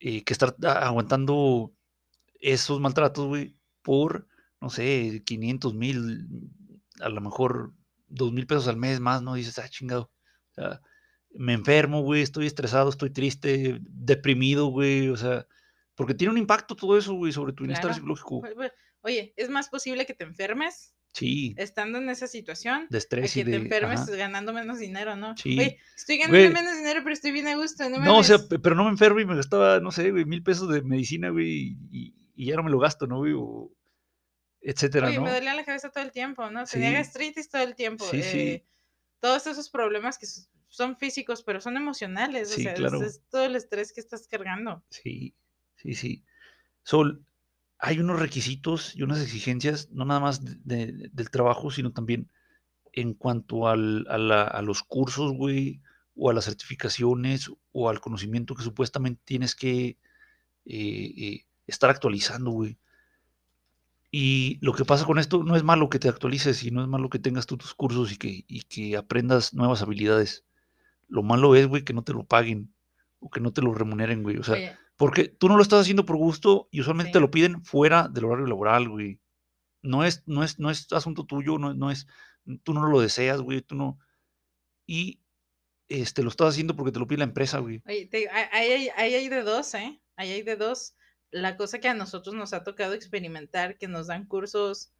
[0.00, 1.72] eh, que estar aguantando
[2.40, 4.26] esos maltratos, güey, por,
[4.60, 6.50] no sé, 500 mil,
[7.00, 7.72] a lo mejor
[8.08, 9.34] 2 mil pesos al mes más, ¿no?
[9.34, 10.10] Dices, ah, chingado.
[10.52, 10.80] O sea,
[11.32, 15.46] me enfermo, güey, estoy estresado, estoy triste, deprimido, güey, o sea,
[15.94, 17.94] porque tiene un impacto todo eso, güey, sobre tu bienestar Claro.
[17.94, 18.40] psicológico.
[18.54, 23.00] Pues, Oye, es más posible que te enfermes Sí, estando en esa situación de a
[23.00, 23.56] estrés que y te de...
[23.56, 24.14] enfermes ajá.
[24.14, 25.36] ganando menos dinero, ¿no?
[25.36, 25.58] Sí.
[25.58, 26.52] Oye, estoy ganando Güey.
[26.52, 27.88] menos dinero, pero estoy bien a gusto.
[27.90, 30.42] No, No, o sea, pero no me enfermo y me gastaba, no sé, güey, mil
[30.44, 33.32] pesos de medicina, güey, y, y ya no me lo gasto, ¿no, güey?
[33.36, 33.72] O
[34.60, 35.24] etcétera, Oye, ¿no?
[35.24, 36.64] me dolía la cabeza todo el tiempo, ¿no?
[36.64, 36.94] Tenía Sí.
[36.94, 38.04] gastritis todo el tiempo.
[38.10, 38.38] Sí, sí.
[38.38, 38.66] eh,
[39.18, 40.26] todos esos problemas que
[40.70, 42.48] son físicos, pero son emocionales.
[42.48, 44.82] Sí, o sea, es- todo el estrés que estás cargando.
[44.88, 45.34] Sí,
[45.76, 46.24] sí, sí.
[46.82, 47.22] Sol,
[47.78, 52.30] hay unos requisitos y unas exigencias, no nada más de- de- del trabajo, sino también
[52.92, 55.80] en cuanto al- a, la- a los cursos, güey,
[56.16, 59.96] o a las certificaciones, o al conocimiento que supuestamente tienes que
[60.66, 62.78] eh, eh, estar actualizando, güey.
[64.12, 66.88] Y lo que pasa con esto no es malo que te actualices y no es
[66.88, 70.44] malo que tengas tú tus cursos y que, y que aprendas nuevas habilidades.
[71.10, 72.72] Lo malo es, güey, que no te lo paguen
[73.18, 74.38] o que no te lo remuneren, güey.
[74.38, 77.30] O sea, Oye, porque tú no lo estás haciendo por gusto y usualmente te lo
[77.30, 79.20] piden fuera del horario laboral, güey.
[79.82, 82.06] No es, no es, no es asunto tuyo, no, no es,
[82.62, 83.98] tú no lo deseas, güey, tú no.
[84.86, 85.20] Y
[85.88, 87.82] este, lo estás haciendo porque te lo pide la empresa, güey.
[87.86, 90.00] oye, te- ahí hay de dos, ¿eh?
[90.16, 90.94] Ahí hay de dos.
[91.30, 94.92] La cosa que a nosotros nos ha tocado experimentar, que nos dan cursos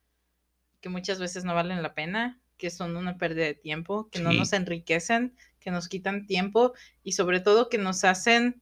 [0.81, 4.33] que muchas veces no valen la pena, que son una pérdida de tiempo, que no
[4.33, 8.61] nos enriquecen, que nos quitan tiempo y sobre todo que nos hacen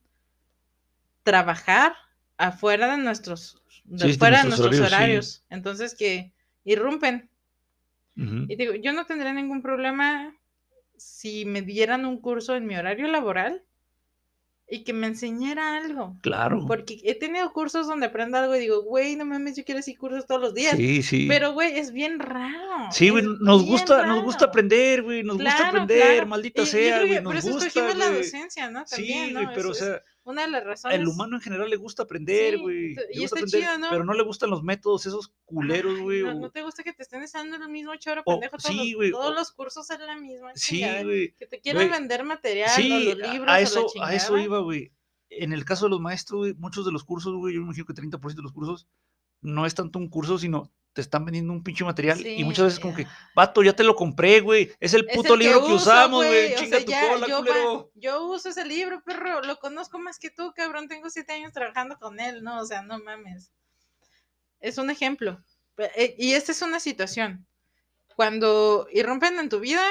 [1.24, 1.94] trabajar
[2.36, 5.26] afuera de nuestros, de Sí, fuera de nuestros horarios, horarios.
[5.26, 5.42] sí.
[5.50, 6.32] Entonces que
[6.64, 7.28] irrumpen.
[8.16, 10.34] Y digo, yo no tendría ningún problema
[10.96, 13.64] si me dieran un curso en mi horario laboral
[14.70, 16.16] y que me enseñara algo.
[16.20, 16.64] Claro.
[16.66, 19.94] Porque he tenido cursos donde aprendo algo y digo, güey, no mames, yo quiero así
[19.94, 20.76] cursos todos los días.
[20.76, 21.26] Sí, sí.
[21.28, 22.90] Pero, güey, es bien raro.
[22.92, 26.26] Sí, güey, es nos gusta, nos gusta aprender, güey, nos gusta aprender, claro.
[26.26, 28.84] maldita Y sea, güey, nos eso gusta, escogimos la docencia, ¿no?
[28.84, 29.42] También, Sí, ¿no?
[29.42, 30.98] güey, pero o Es- es sea, una de las razones.
[31.00, 32.94] el humano en general le gusta aprender, güey.
[33.12, 33.88] y está aprender, chido, ¿no?
[33.90, 36.22] pero no le gustan los métodos esos culeros, güey.
[36.22, 38.56] no, o- no te gusta que te estén dando el mismo choro, o- pendejo.
[38.58, 40.52] Todos, sí, los, güey, todos los cursos son la misma.
[40.54, 41.32] Sí, güey.
[41.34, 44.58] Que te quieran vender material, Sí, los a- libros, a la eso, a eso iba,
[44.60, 44.92] güey.
[45.30, 47.84] En el caso de los maestros, güey, muchos de los cursos, güey, yo me imagino
[47.86, 48.86] que 30% de los cursos
[49.40, 52.80] no es tanto un curso, sino te están vendiendo un pinche material y muchas veces
[52.80, 54.72] como que, vato, ya te lo compré, güey.
[54.80, 56.54] Es el Es puto el libro que, uso, usamos, güey.
[56.54, 57.90] O Chinga sea, tu ya, cola, yo, culero.
[57.94, 59.42] yo uso ese libro, perro.
[59.42, 60.88] Lo conozco más que tú, cabrón.
[60.88, 62.58] Tengo siete años trabajando con él, ¿no?
[62.60, 63.52] O sea, no mames.
[64.60, 65.40] Es un ejemplo.
[65.94, 67.46] Eh, Y esta es una situación.
[68.16, 69.84] Cuando irrumpen en tu vida,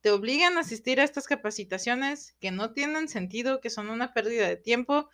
[0.00, 4.48] te obligan a asistir a estas capacitaciones que no tienen sentido, que son una pérdida
[4.48, 5.08] de tiempo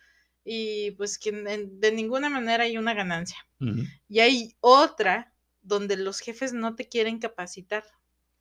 [0.49, 3.37] y pues que de ninguna manera hay una ganancia.
[4.07, 7.83] Y hay otra donde los jefes no te quieren capacitar.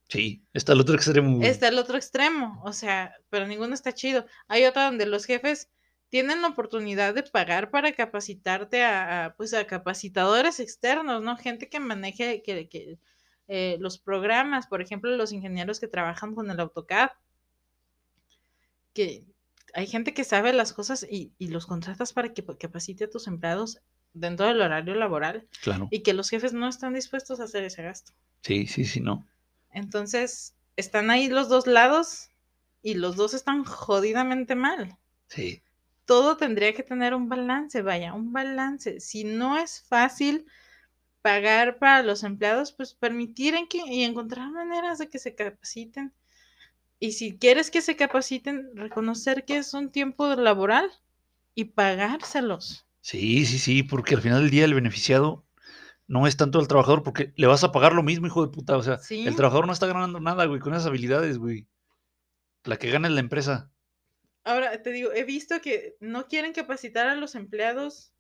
[0.09, 1.43] Sí, está el otro extremo.
[1.43, 4.25] Está el otro extremo, o sea, pero ninguno está chido.
[4.47, 5.69] Hay otra donde los jefes
[6.09, 11.37] tienen la oportunidad de pagar para capacitarte a, a, pues a capacitadores externos, ¿no?
[11.37, 13.01] Gente que maneje que, que,
[13.49, 17.11] eh, los programas, por ejemplo, los ingenieros que trabajan con el AutoCAD,
[18.93, 19.25] que
[19.77, 23.27] hay gente que sabe las cosas y, y los contratas para que capacite a tus
[23.27, 23.79] empleados
[24.15, 25.89] dentro del horario laboral Claro.
[25.91, 28.13] y que los jefes no están dispuestos a hacer ese gasto.
[28.41, 29.27] Sí, sí, sí, no.
[29.71, 32.31] Entonces, están ahí los dos lados
[32.83, 34.97] y los dos están jodidamente mal.
[35.29, 35.63] Sí.
[36.07, 39.01] Todo tendría que tener un balance, vaya, un balance.
[39.01, 40.47] Si no es fácil
[41.21, 46.15] pagar para los empleados, pues permitir en que, y encontrar maneras de que se capaciten.
[46.99, 50.91] Y si quieres que se capaciten, reconocer que es un tiempo laboral
[51.55, 52.87] y pagárselos.
[53.01, 55.45] Sí, sí, sí, porque al final del día el beneficiado
[56.09, 58.77] no es tanto el trabajador, porque le vas a pagar lo mismo, hijo de puta.
[58.77, 59.27] O sea, Sí.
[59.27, 61.67] el trabajador no está ganando nada, güey, con esas habilidades, güey.
[62.65, 63.71] La que gana es la empresa.
[64.45, 68.13] Ahora, te digo, he visto que no quieren capacitar a los empleados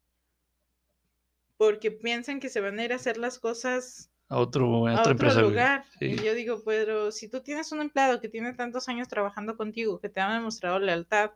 [1.56, 4.96] porque piensan que se van a ir a hacer las cosas A otro, a a
[4.96, 5.84] otra otro empresa, lugar.
[5.98, 6.06] Sí.
[6.06, 10.00] Y yo digo, pero si tú tienes un empleado que tiene tantos años trabajando contigo,
[10.00, 11.32] que te ha demostrado lealtad,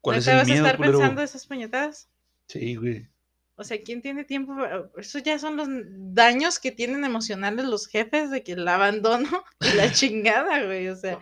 [0.00, 0.98] ¿Cuál ¿no es te el vas a miedo, estar culero?
[0.98, 2.08] pensando esas puñetadas?
[2.48, 3.08] Sí, güey.
[3.56, 4.54] O sea, ¿quién tiene tiempo?
[4.98, 5.68] Eso ya son los
[6.14, 9.28] daños que tienen emocionales los jefes de que el abandono
[9.60, 10.88] y la chingada, güey.
[10.88, 11.18] O sea,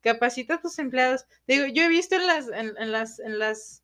[0.00, 1.26] capacita a tus empleados.
[1.46, 3.82] Digo, yo he visto en las, en, en las, en las,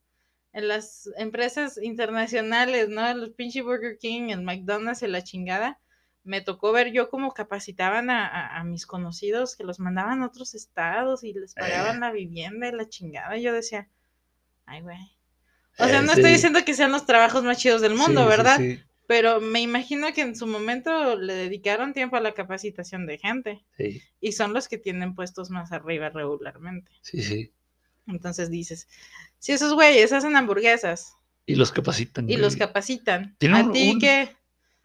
[0.52, 3.12] en las empresas internacionales, ¿no?
[3.14, 5.80] Los pinche Burger King, el McDonald's y la chingada.
[6.26, 10.26] Me tocó ver yo cómo capacitaban a, a- a mis conocidos, que los mandaban a
[10.26, 13.36] otros estados y les pagaban la vivienda y la chingada.
[13.36, 13.88] Y yo decía,
[14.66, 14.98] ay, güey.
[15.78, 18.28] O sea, Eh, no estoy diciendo que sean los trabajos más chidos del mundo, Sí,
[18.28, 18.58] ¿verdad?
[18.58, 23.18] Sí, Pero me imagino que en su momento le dedicaron tiempo a la capacitación de
[23.18, 26.90] gente sí, y son los que tienen puestos más arriba regularmente.
[27.02, 27.52] sí, sí.
[28.08, 28.88] Entonces dices,
[29.38, 32.24] si esos güeyes hacen hamburguesas Y los capacitan.
[32.24, 32.38] y güey.
[32.42, 34.34] los capacitan, Tienen a ti un- que,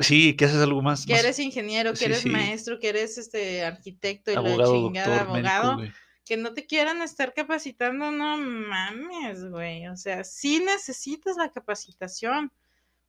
[0.01, 1.05] Sí, que haces algo más.
[1.05, 2.29] que más eres ingeniero, que sí, eres sí.
[2.29, 5.93] maestro, que eres este arquitecto y la abogado, chingada doctor, médico, abogado,
[6.25, 9.87] que no te quieran estar capacitando, no mames, güey.
[9.87, 12.51] O sea, sí necesitas la capacitación,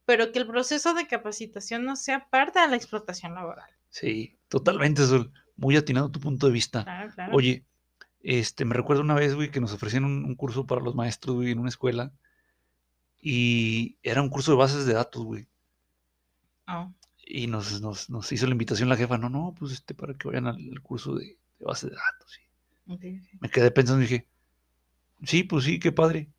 [0.04, 3.70] pero que el proceso de capacitación no sea parte de la explotación laboral.
[3.90, 5.32] Sí, totalmente, Sol.
[5.56, 6.84] Muy atinado tu punto de vista.
[6.84, 7.36] Claro, claro.
[7.36, 7.64] Oye,
[8.20, 11.36] este, me recuerdo una vez, güey, que nos ofrecían un, un curso para los maestros,
[11.36, 12.12] güey, en una escuela.
[13.20, 15.46] Y era un curso de bases de datos, güey.
[16.68, 16.92] Oh,
[17.26, 20.28] Y nos, nos, nos hizo la invitación la jefa, no, no, pues este, para que
[20.28, 22.38] vayan al, al curso de, de bases de datos.
[23.40, 24.28] Me quedé pensando y dije,
[25.24, 26.30] sí, pues sí, qué padre.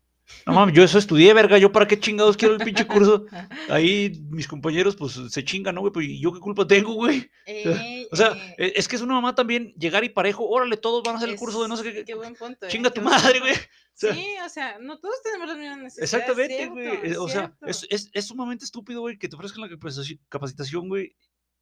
[0.46, 3.26] No mames, yo eso estudié, verga, yo para qué chingados quiero el pinche curso.
[3.68, 5.92] Ahí mis compañeros, pues se chingan, ¿no, güey?
[5.92, 7.30] Pues ¿y yo qué culpa tengo, güey.
[7.46, 10.76] Ey, O sea, eh, e- es que es una mamá también llegar y parejo, órale,
[10.76, 12.04] todos van a hacer el curso de no sé qué.
[12.04, 12.66] Qué buen punto.
[12.66, 13.54] eh, Chinga tu madre, güey.
[13.94, 16.12] sea, sí, o sea, no todos tenemos las mismas necesidades.
[16.14, 17.12] Exactamente, güey.
[17.12, 20.88] eh, O sea, es, es, es sumamente estúpido, güey, que te ofrezcan la capacitaci- capacitación,
[20.88, 21.14] güey,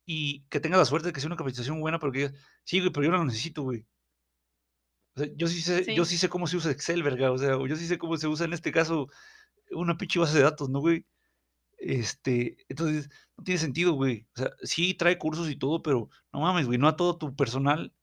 [0.06, 2.78] y que tengas la suerte de que sea una capacitación buena, pero que digas, sí,
[2.80, 3.84] güey, pero yo no la necesito, güey.
[5.16, 6.16] O sea, yo sí sé, yo Sí.
[6.18, 7.32] sé cómo se usa Excel, verga.
[7.32, 9.08] O sea, yo sí sé cómo se usa en este caso
[9.72, 11.06] una pinche base de datos, ¿no, güey?
[11.78, 14.26] Este, entonces, no tiene sentido, güey.
[14.36, 17.36] O sea, sí trae cursos y todo, pero no mames, güey, no a todo tu
[17.36, 17.94] personal,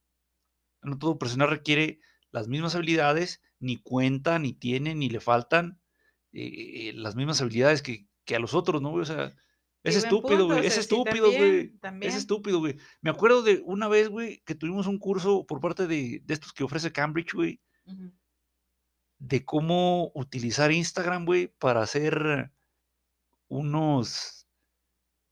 [0.83, 1.99] no todo personal requiere
[2.31, 5.81] las mismas habilidades, ni cuenta, ni tiene, ni le faltan
[6.33, 9.03] eh, las mismas habilidades que, que a los otros, ¿no, güey?
[9.03, 9.35] O sea,
[9.83, 11.73] es estúpido, güey, es sí, estúpido, güey.
[12.01, 12.77] Es estúpido, güey.
[13.01, 16.53] Me acuerdo de una vez, güey, que tuvimos un curso por parte de, de estos
[16.53, 17.61] que ofrece Cambridge, güey,
[19.19, 22.51] de cómo utilizar Instagram, güey, para hacer
[23.47, 24.47] unos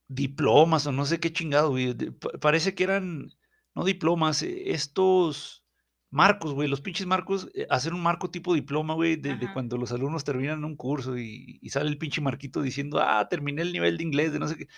[0.08, 1.94] diplomas o no sé qué chingado, güey.
[2.40, 3.28] Parece que eran,
[3.74, 5.64] no diplomas, eh, estos
[6.10, 9.92] marcos, güey, los pinches marcos, eh, hacer un marco tipo diploma, güey, de, cuando los
[9.92, 13.98] alumnos terminan un curso y, y sale el pinche marquito diciendo, ah, terminé el nivel
[13.98, 14.68] de inglés, de no sé qué.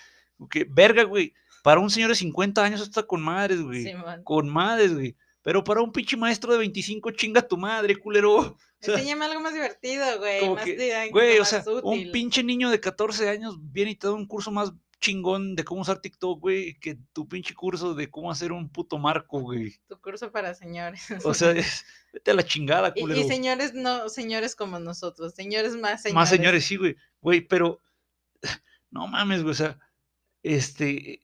[0.48, 1.34] Que verga, güey.
[1.62, 3.84] Para un señor de 50 años está con madres, güey.
[3.84, 4.22] Simón.
[4.24, 5.16] Con madres, güey.
[5.42, 8.56] Pero para un pinche maestro de 25, chinga tu madre, culero.
[8.80, 10.48] O sea, Enséñame algo más divertido, güey.
[10.48, 14.14] Más que, güey, o sea, un pinche niño de 14 años viene y te da
[14.14, 18.30] un curso más chingón de cómo usar TikTok, güey, que tu pinche curso de cómo
[18.30, 19.74] hacer un puto marco, güey.
[19.88, 21.06] Tu curso para señores.
[21.24, 23.20] O sea, es- vete a la chingada, y, culero.
[23.20, 25.34] y señores, no, señores como nosotros.
[25.34, 26.14] Señores más señores.
[26.14, 26.96] Más señores, sí, güey.
[27.20, 27.80] Güey, pero
[28.90, 29.78] no mames, güey, o sea,
[30.42, 31.20] este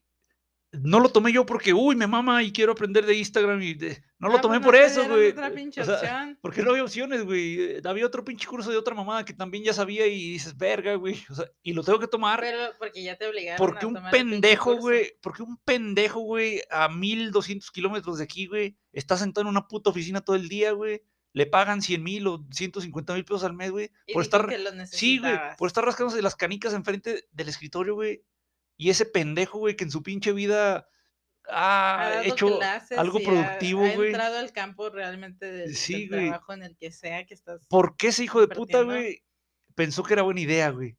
[0.72, 4.02] no lo tomé yo porque, uy, me mama y quiero aprender de Instagram y de-
[4.18, 5.32] no lo Ah, tomé por eso, güey.
[5.32, 7.80] O sea, porque no había opciones, güey.
[7.84, 11.16] Había otro pinche curso de otra mamada que también ya sabía y dices, verga, güey.
[11.30, 13.94] O sea, y lo tengo que tomar Pero porque ya te obligaron porque a un
[13.94, 19.16] tomar pinche pendejo, güey, porque un pendejo, güey, a 1200 kilómetros de aquí, güey, está
[19.16, 21.02] sentado en una puta oficina todo el día, güey.
[21.32, 23.90] Le pagan 100 mil o 150 mil pesos al mes, güey.
[24.14, 24.46] Por estar,
[24.86, 28.22] sí, güey, por estar rascándose las canicas enfrente del escritorio, güey.
[28.76, 30.88] Y ese pendejo, güey, que en su pinche vida
[31.48, 34.08] Ha ha hecho clases algo ha- productivo, ha, güey.
[34.08, 36.28] entrado al campo realmente del, Sí, del güey.
[36.28, 37.66] trabajo en el que sea que estás.
[37.68, 39.22] ¿Por qué ese hijo de puta, güey,
[39.74, 40.96] pensó que era buena idea, güey?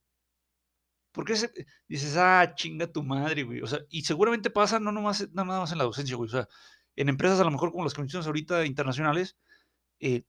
[1.11, 1.51] ¿Por qué ese-
[1.87, 3.61] dices, ah, chinga tu madre, güey?
[3.61, 6.27] O sea, y seguramente pasa no nomás, no nada más en la docencia, güey.
[6.29, 6.47] O sea,
[6.95, 9.35] en empresas a lo mejor como las que mencionas ahorita internacionales,
[9.99, 10.23] eh,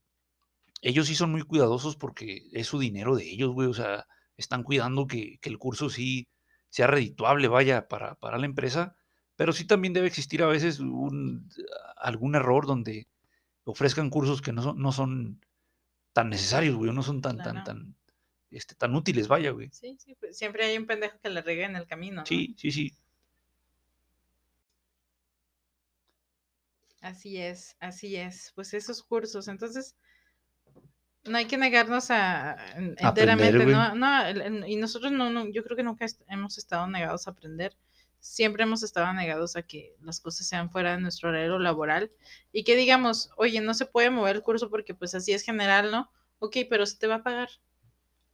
[0.82, 3.68] ellos sí son muy cuidadosos porque es su dinero de ellos, güey.
[3.68, 4.06] O sea,
[4.36, 6.28] están cuidando que, que el curso sí
[6.70, 8.96] sea redituable, vaya, para, para la empresa.
[9.36, 11.48] Pero sí también debe existir a veces un,
[11.96, 13.06] algún error donde
[13.64, 15.40] ofrezcan cursos que no son, no son
[16.12, 17.94] tan necesarios, güey, o no son tan, tan, tan,
[18.50, 19.68] este, tan útiles, vaya, güey.
[19.70, 22.22] Sí, sí, pues, siempre hay un pendejo que le regue en el camino.
[22.22, 22.26] ¿no?
[22.26, 22.92] Sí, sí, sí.
[27.00, 28.52] Así es, así es.
[28.54, 29.96] Pues esos cursos, entonces
[31.28, 33.98] no hay que negarnos a, a- en- Aprender, enteramente.
[33.98, 34.60] ¿no?
[34.60, 37.76] No, y nosotros no, no, yo creo que nunca est- hemos estado negados a aprender.
[38.20, 42.10] Siempre hemos estado negados a que las cosas sean fuera de nuestro horario laboral
[42.52, 45.90] y que digamos, oye, no se puede mover el curso porque pues así es general,
[45.92, 46.10] ¿no?
[46.40, 47.48] Ok, pero se te va a pagar.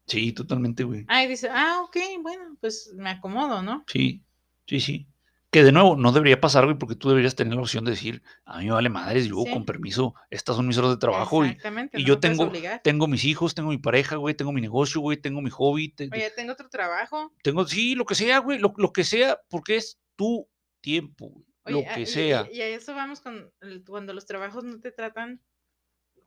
[0.07, 1.05] Sí, totalmente, güey.
[1.09, 3.85] Ah, y dice, ah, ok, bueno, pues me acomodo, ¿no?
[3.87, 4.23] Sí,
[4.67, 5.07] sí, sí.
[5.55, 8.25] Que de nuevo, no debería pasar, güey, porque tú deberías tener la opción de decir,
[8.45, 9.53] a mí me vale madres, yo Sí.
[9.53, 12.51] con permiso, estas son mis horas de trabajo y, Exactamente, y no yo tengo,
[12.83, 16.11] tengo mis hijos, tengo mi pareja, güey, tengo mi negocio, güey, tengo mi hobby, te-
[16.13, 17.33] Oye, tengo otro trabajo.
[17.45, 20.49] tengo, sí, lo que sea, güey, lo, lo que sea, porque es tu
[20.81, 22.49] tiempo, güey, Oye, lo ah, que sea.
[22.53, 25.41] Y, y a eso vamos con el- cuando los trabajos no te tratan.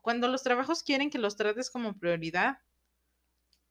[0.01, 2.59] Cuando los trabajos quieren que los trates como prioridad,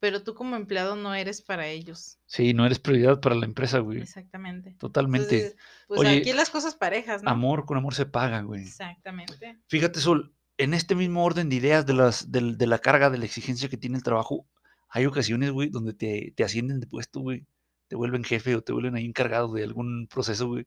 [0.01, 2.19] pero tú como empleado no eres para ellos.
[2.27, 4.75] Sí, no eres prioridad para la empresa, güey, Exactamente.
[4.79, 5.57] Totalmente.
[5.89, 7.31] pues Oye, aquí las cosas parejas, ¿no?
[7.31, 8.63] Amor con amor se paga, güey.
[8.63, 9.59] Exactamente.
[9.69, 13.19] Fíjate, Sol, en este mismo orden de ideas de, las, del- de, la carga, de
[13.19, 14.47] la exigencia que tiene el trabajo,
[14.89, 17.47] hay ocasiones, güey, donde te, te ascienden de puesto, güey.
[17.89, 20.67] Te vuelven jefe o te vuelven ahí encargado de algún proceso, güey.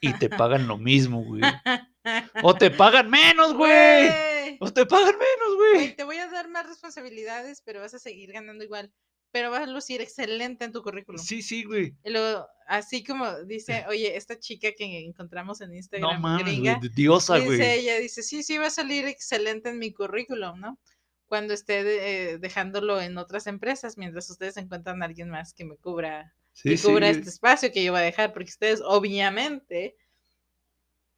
[0.00, 1.42] Y te pagan lo mismo, güey.
[2.42, 4.56] O te pagan menos, güey.
[4.60, 5.94] O te pagan menos, Güey.
[5.96, 8.92] Te voy a dar más responsabilidades, pero vas a seguir ganando igual.
[9.30, 11.22] Pero vas a lucir excelente en tu currículum.
[11.22, 11.94] Sí, sí, güey.
[12.02, 16.54] Y luego, así como dice, oye, esta chica que encontramos en No Instagram, mames, güey.
[16.56, 17.60] gringa, de Diosa, dice güey.
[17.80, 20.78] ella, dice, sí, sí, va a salir excelente en mi currículum, ¿no?
[21.26, 25.66] Cuando esté de- eh, dejándolo en otras empresas, mientras ustedes encuentran a alguien más que
[25.66, 27.18] me cubra, Sí, que sí, cubra güey.
[27.18, 29.94] este espacio que yo voy a dejar, porque ustedes obviamente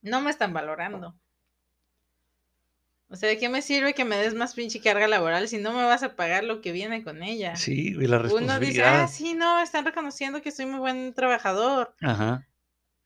[0.03, 1.15] no me están valorando.
[3.09, 5.73] O sea, ¿de qué me sirve que me des más pinche carga laboral si no
[5.73, 7.57] me vas a pagar lo que viene con ella?
[7.57, 9.01] Sí, güey, la Uno dice, responsabilidad.
[9.03, 11.93] ah, sí, no, están reconociendo que soy muy buen trabajador.
[12.01, 12.47] Ajá.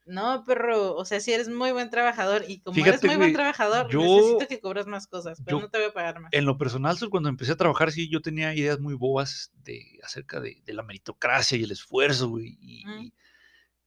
[0.05, 3.33] No, perro, o sea, si eres muy buen trabajador y como Fíjate, eres muy buen
[3.33, 6.31] trabajador, yo- necesito que cobres más cosas, pero yo- no te voy a pagar más.
[6.31, 10.39] En lo personal, cuando empecé a trabajar, sí, yo tenía ideas muy bobas de, acerca
[10.39, 12.99] de, de la meritocracia y el esfuerzo, güey, y, Mm.
[13.05, 13.13] y,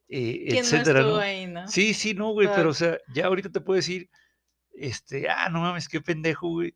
[0.09, 1.21] eh, ¿Quién etcétera, no estuvo ¿no?
[1.21, 1.67] ahí, no?
[1.67, 4.11] Sí, sí, no, güey, pero o sea, ya ahorita te puedo decir,
[4.73, 6.75] este, ah, no mames, qué pendejo, güey.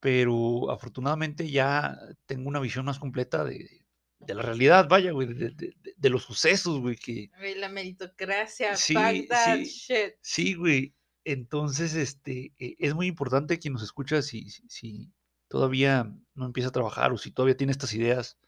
[0.00, 1.96] Pero afortunadamente ya
[2.26, 3.84] tengo una visión más completa de,
[4.20, 5.50] de la realidad, vaya, güey, de,
[5.96, 9.64] de- los sucesos, güey, que la meritocracia, Sí, fuck that sí.
[9.64, 10.14] shit.
[10.20, 10.94] sí, güey.
[11.24, 15.12] Entonces, este, eh, es muy importante quien nos escucha si, si, si
[15.48, 18.38] todavía no empieza a trabajar o si todavía tiene estas ideas.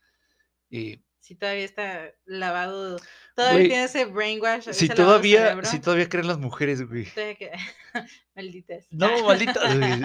[0.70, 2.98] eh, Si todavía está lavado,
[3.34, 7.04] todavía Güey, tiene ese brainwash, si todavía, si todavía creen las mujeres, güey.
[7.04, 7.50] que-
[8.36, 8.86] Malditas.
[8.90, 10.00] No, maldita, güey,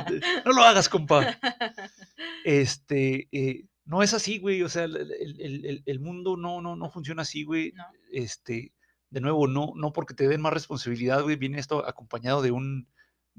[0.45, 1.37] no lo hagas, compa.
[2.43, 4.61] Este, eh, no es así, güey.
[4.63, 7.71] O sea, el, el- el- el- el mundo no, no, no funciona así, güey.
[7.73, 7.85] No.
[8.11, 8.73] Este,
[9.09, 12.87] de nuevo, no, no porque te den más responsabilidad, güey, viene esto acompañado de un,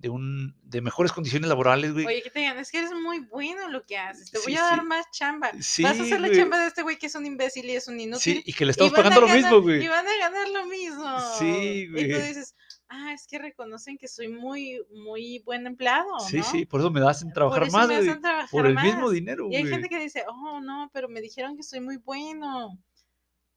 [0.00, 2.06] de un, de mejores condiciones laborales, güey.
[2.06, 4.52] Oye, que te digan, es que eres muy bueno en lo que haces, te voy
[4.52, 4.86] Sí, a dar sí.
[4.86, 5.50] más chamba.
[5.60, 6.38] Sí, Vas a hacer la güey.
[6.40, 8.36] chamba de este güey que es un imbécil y es un inútil.
[8.36, 9.84] Sí, y que le estamos pagando lo ganar- mismo, güey.
[9.84, 11.04] Y van a ganar lo mismo.
[11.38, 12.06] Sí, Y tú güey.
[12.28, 12.54] dices,
[12.88, 16.44] ah, es que reconocen que soy muy, muy buen empleado, Sí, ¿no?
[16.44, 18.08] sí, por eso me hacen trabajar Por eso más, me güey.
[18.08, 19.72] hacen trabajar Por el mismo dinero, Y hay güey.
[19.74, 22.78] gente que dice, oh, no, pero me dijeron que soy muy bueno.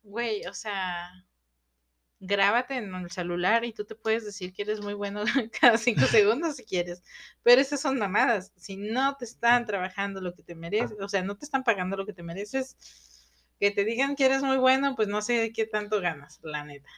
[0.04, 1.10] Güey, o sea,
[2.26, 5.24] grábate en el celular y tú te puedes decir que eres muy bueno
[5.62, 7.04] cada cinco segundos si quieres.
[7.44, 8.54] Pero esas son mamadas.
[8.56, 11.98] Si no te están trabajando lo que te mereces, o sea, no te están pagando
[11.98, 12.78] lo que te mereces,
[13.60, 16.90] que te digan que eres muy bueno, pues no sé qué tanto ganas, la neta.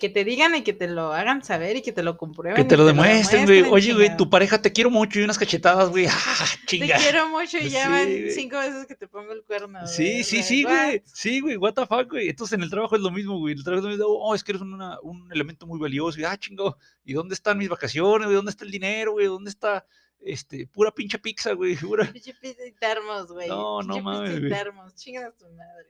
[0.00, 2.56] Que te digan y que te lo hagan saber y que te lo comprueben.
[2.56, 3.62] Que y te lo demuestren, güey.
[3.62, 6.06] Oye, güey, tu pareja te quiero mucho y unas cachetadas, güey.
[6.10, 6.96] ¡Ah, Te chinga!
[6.96, 9.86] quiero mucho y ya Sí, van cinco veces que te pongo el cuerno.
[9.86, 11.02] Sí, sí, sí, güey.
[11.04, 12.30] Sí, güey, what the fuck, güey.
[12.30, 13.54] Entonces en el trabajo es lo mismo, güey.
[13.54, 14.06] El trabajo es lo mismo.
[14.20, 16.18] Oh, es que eres una- un elemento muy valioso.
[16.18, 16.76] Y, ah, chingo.
[17.04, 18.34] ¿Y dónde están mis vacaciones, güey?
[18.36, 19.26] ¿Dónde está el dinero, güey?
[19.26, 19.84] ¿Dónde está,
[20.20, 21.76] este, pura pinche pizza, güey?
[21.94, 22.10] Pura...
[22.10, 23.48] Pinche pizza y termos, güey.
[23.48, 24.50] No, no Pinche pizza mames, y güey.
[24.50, 24.94] termos.
[24.94, 25.86] Chinga a tu madre.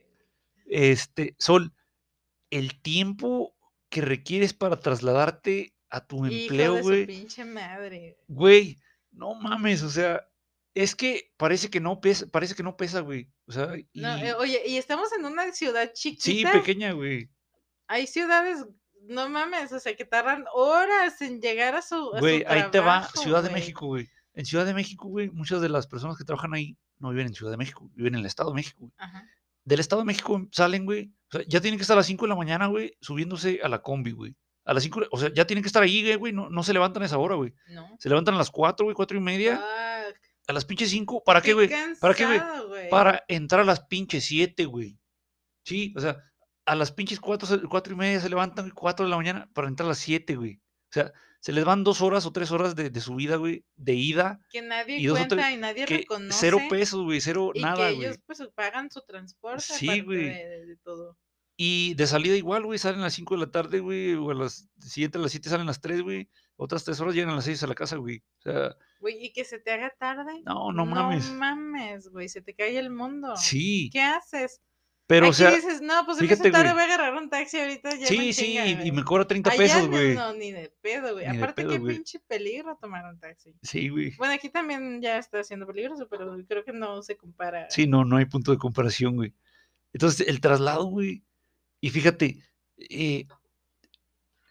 [0.67, 1.71] Este, Sol,
[2.49, 3.53] el tiempo
[3.91, 7.05] que requieres para trasladarte a tu Hijo empleo, de su güey.
[7.05, 8.17] pinche madre.
[8.29, 8.79] Güey,
[9.11, 10.25] no mames, o sea,
[10.73, 13.29] es que parece que no pesa, parece que no pesa, güey.
[13.45, 13.99] O sea, y...
[13.99, 16.53] No, eh, oye, y estamos en una ciudad sí, chiquita.
[16.53, 17.29] pequeña, güey.
[17.87, 18.65] Hay ciudades,
[19.01, 21.95] no mames, o sea, que tardan horas en llegar a su.
[21.95, 23.49] su Güey, ahí te va Ciudad de.
[23.49, 24.09] México, güey.
[24.33, 27.33] En Ciudad de México, güey, muchas de las personas que trabajan ahí no viven en
[27.33, 28.79] Ciudad de México, viven en el Estado de México.
[28.79, 28.93] güey.
[28.95, 29.27] Ajá.
[29.71, 31.13] Del Estado de México salen, güey.
[31.29, 33.69] O sea, ya tienen que estar a las 5 de la mañana, güey, subiéndose a
[33.69, 34.35] la combi, güey.
[34.65, 37.03] A las 5, o sea, ya tienen que estar ahí, güey, no, no se levantan
[37.03, 37.53] a esa hora, güey.
[37.69, 37.87] No.
[37.97, 39.55] Se levantan a las 4, güey, 4 y media.
[39.55, 40.17] Fuck.
[40.49, 41.69] A las pinches 5, ¿para qué, güey?
[42.01, 42.89] ¿Para qué, güey?
[42.89, 44.99] Para entrar a las pinches 7, güey.
[45.63, 46.17] Sí, o sea,
[46.65, 49.85] a las pinches 4, 4 y media se levantan, 4 de la mañana, para entrar
[49.85, 50.55] a las 7, güey.
[50.55, 53.65] O sea, se les van dos horas o tres horas de, de su vida, güey,
[53.75, 56.37] de ida, Que nadie y cuenta tres- y nadie que reconoce.
[56.39, 58.05] cero pesos, güey, cero Y nada, que güey.
[58.05, 60.23] ellos pues pagan su transporte Sí, güey.
[60.29, 61.17] de todo.
[61.57, 64.33] Y de salida igual, güey, salen a las 5 de la tarde, güey, o a
[64.33, 66.27] las 7, a las 7 salen a las 3, güey.
[66.55, 68.23] Otras 3 horas llegan a las 6 a la casa, güey.
[68.39, 70.41] O sea, Güey, y que se te haga tarde.
[70.45, 71.29] no, no mames.
[71.29, 73.35] No mames, güey, se te cae el mundo.
[73.35, 74.59] Sí, ¿Qué haces?
[75.11, 77.97] Pero, o sea, dices, no, pues en fíjate, tarde voy a agarrar un taxi ahorita.
[77.97, 80.15] Ya sí, sí, y, me cobra 30 Allá pesos, no, güey.
[80.15, 81.25] No, ni de pedo, güey.
[81.25, 83.53] Aparte, pedo, qué pinche peligro tomar un taxi.
[83.61, 84.15] Sí, güey.
[84.15, 87.69] Bueno, aquí también ya está siendo peligroso, pero creo que no se compara.
[87.69, 89.33] Sí, no, no hay punto de comparación, güey.
[89.91, 91.23] Entonces, el traslado, güey.
[91.81, 92.37] Y fíjate,
[92.77, 93.25] eh,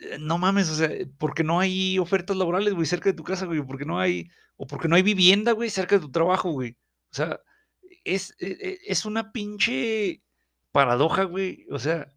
[0.01, 3.47] eh, no mames, o sea, porque no hay ofertas laborales, güey, cerca de tu casa,
[3.47, 6.77] güey, porque no hay, o porque no hay vivienda, güey, cerca de tu trabajo, güey.
[7.13, 7.41] O sea,
[8.05, 10.23] es, e- e- es una pinche
[10.73, 11.67] paradoja, güey.
[11.71, 12.13] O sea,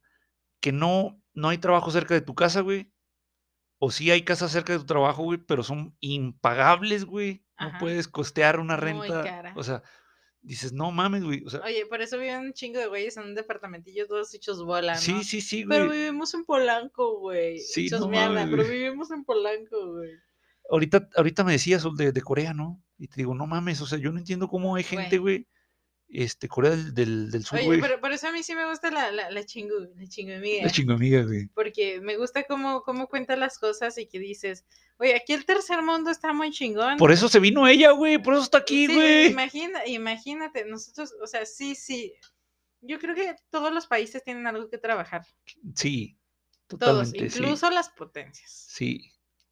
[0.60, 2.92] que no, no hay trabajo cerca de tu casa, güey.
[3.80, 7.46] O sí hay casas cerca de tu trabajo, güey, pero son impagables, güey.
[7.60, 9.24] No puedes costear una Muy renta.
[9.24, 9.54] cara.
[9.56, 9.84] O sea,
[10.42, 11.44] dices, no mames, güey.
[11.46, 14.64] O sea, Oye, por eso viven un chingo de güeyes en un departamentillo todos hechos
[14.64, 15.00] bola, ¿no?
[15.00, 16.00] sí, sí, sí, Pero güey.
[16.00, 17.60] vivimos en Polanco, güey.
[17.60, 20.12] Sí, Hechos no mierda, mames, pero vivimos en Polanco, güey.
[20.70, 22.82] Ahorita, ahorita me decías de, de Corea, ¿no?
[22.98, 25.48] Y te digo, no mames, o sea, yo no entiendo cómo hay gente, güey,
[26.14, 27.82] este, Corea del, del, del Sur, Oye, güey.
[27.82, 30.64] pero por eso a mí sí me gusta la, la, la chingu, la chingomiga.
[30.66, 31.48] La chingamiga, güey.
[31.48, 34.64] porque me gusta cómo, cómo cuenta las cosas y que dices,
[34.98, 36.98] oye, aquí el tercer mundo está muy chingón.
[36.98, 39.28] Por eso se vino ella, güey, por eso está aquí, Sí, güey.
[39.32, 42.14] imagina, imagínate, nosotros, o sea, sí, sí.
[42.82, 45.26] Yo creo que todos los países tienen algo que trabajar.
[45.74, 46.18] Sí,
[46.68, 47.18] Todos, sí.
[47.18, 48.52] incluso las potencias.
[48.70, 49.10] Sí,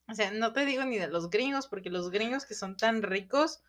[0.09, 3.01] O sea, no te digo ni de los gringos, porque los gringos que son tan
[3.01, 3.61] ricos,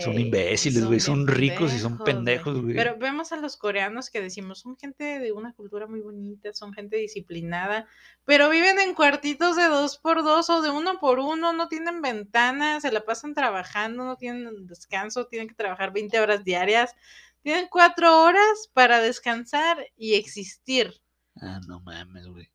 [0.00, 2.74] son imbéciles, güey, son bien ricos y son pendejos, güey.
[2.74, 6.72] Pero vemos a los coreanos que decimos, son gente de una cultura muy bonita, son
[6.72, 7.86] gente disciplinada,
[8.24, 12.00] pero viven en cuartitos de dos por dos o de uno por uno, no tienen
[12.00, 16.94] ventanas, se la pasan trabajando, no tienen descanso, tienen que trabajar 20 horas diarias,
[17.42, 20.94] tienen cuatro horas para descansar y existir.
[21.40, 22.48] Ah, no mames, güey.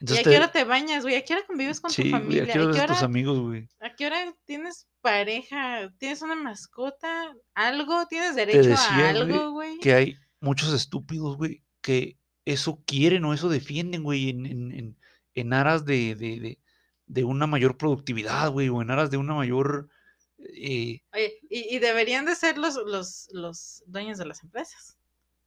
[0.00, 1.16] ¿Y a qué te- hora te bañas, güey?
[1.16, 2.42] ¿A qué hora convives con sí, tu güey, familia?
[2.42, 3.68] ¿a qué hora ¿A qué tus amigos, güey?
[3.80, 5.92] ¿A qué hora tienes pareja?
[5.98, 7.34] ¿Tienes una mascota?
[7.54, 8.06] ¿Algo?
[8.06, 9.78] ¿Tienes derecho decía, a güey, algo, güey?
[9.78, 14.98] Que hay muchos estúpidos, güey, que eso quieren o eso defienden, güey, en, en, en,
[15.34, 16.58] en aras de, de, de,
[17.06, 19.90] de una mayor productividad, güey, o en aras de una mayor...
[20.38, 24.96] eh, Oye, y, y deberían de ser los, los, los dueños de las empresas,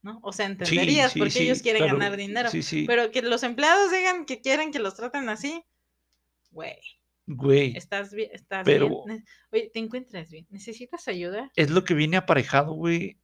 [0.04, 0.20] ¿no?
[0.22, 2.50] O sea, entenderías sí, porque sí, ellos quieren claro, ganar dinero.
[2.86, 5.64] Pero que los empleados digan que quieren que los traten así,
[6.52, 6.76] güey,
[7.26, 7.76] güey.
[7.76, 9.26] estás bien, estás Pero- bien.
[9.52, 10.46] Oye, ¿te encuentras bien?
[10.52, 11.52] ¿Necesitas ayuda?
[11.56, 13.18] es lo que viene aparejado, güey,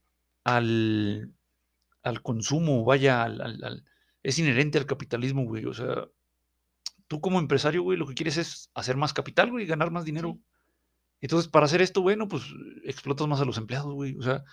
[0.44, 1.32] al,
[2.02, 3.86] al consumo, vaya, al, al- al-
[4.24, 5.66] es inherente al capitalismo, güey.
[5.66, 6.08] O sea,
[7.08, 10.40] tú como empresario, güey, lo que quieres es hacer más capital, güey, ganar más dinero.
[11.22, 12.44] Entonces, para hacer esto, bueno, pues
[12.86, 14.16] explotas más a los empleados, güey.
[14.18, 14.44] O sea,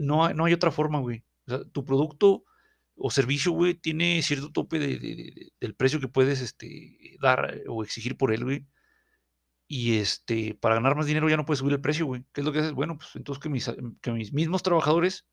[0.00, 1.24] no hay, no hay otra forma, güey.
[1.46, 2.44] O sea, tu producto
[2.94, 7.54] o servicio, güey, tiene cierto tope de- de- de- del precio que puedes este, dar
[7.54, 8.66] eh, o exigir por él, güey.
[9.68, 12.24] Y este, para ganar más dinero ya no puedes subir el precio, güey.
[12.32, 12.72] ¿Qué es lo que haces?
[12.72, 13.70] Bueno, pues entonces que mis,
[14.02, 15.26] que mis mismos trabajadores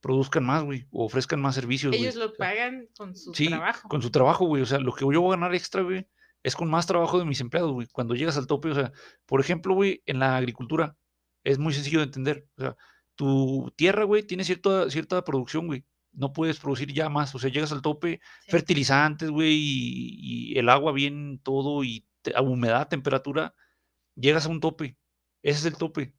[0.00, 1.94] produzcan más, güey, o ofrezcan más servicios.
[1.94, 3.88] Ellos lo pagan con su sí, trabajo.
[3.88, 4.62] con su trabajo, güey.
[4.62, 6.06] O sea, lo que yo voy a ganar extra, güey,
[6.42, 7.86] es con más trabajo de mis empleados, güey.
[7.92, 8.92] Cuando llegas al tope, o sea,
[9.24, 10.96] por ejemplo, güey, en la agricultura
[11.44, 12.46] es muy sencillo de entender.
[12.56, 12.76] O sea,
[13.16, 15.84] tu tierra, güey, tiene cierta, cierta producción, güey.
[16.12, 17.34] No puedes producir ya más.
[17.34, 18.50] O sea, llegas al tope, Sí.
[18.50, 23.54] fertilizantes, güey, y, y el agua bien, todo, y te- a humedad, temperatura,
[24.14, 24.96] llegas a un tope.
[25.42, 26.14] Ese es el tope.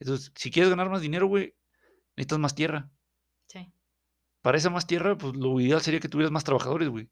[0.00, 1.54] Entonces, si quieres ganar más dinero, güey,
[2.16, 2.90] necesitas más tierra.
[3.48, 3.72] Sí.
[4.42, 7.08] Para esa más tierra, pues lo ideal sería que tuvieras más trabajadores, güey.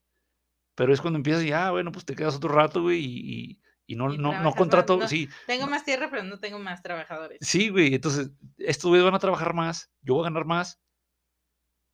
[0.74, 3.60] Pero es cuando empiezas y, ah, bueno, pues te quedas otro rato, güey, y, y-
[3.86, 5.08] y no, Y no, no trabajas más, contrato, no.
[5.08, 7.38] sí, Tengo más tierra, pero no tengo más trabajadores.
[7.40, 7.94] sí, güey.
[7.94, 10.80] Entonces, estos güeyes van a trabajar más, yo voy a ganar más,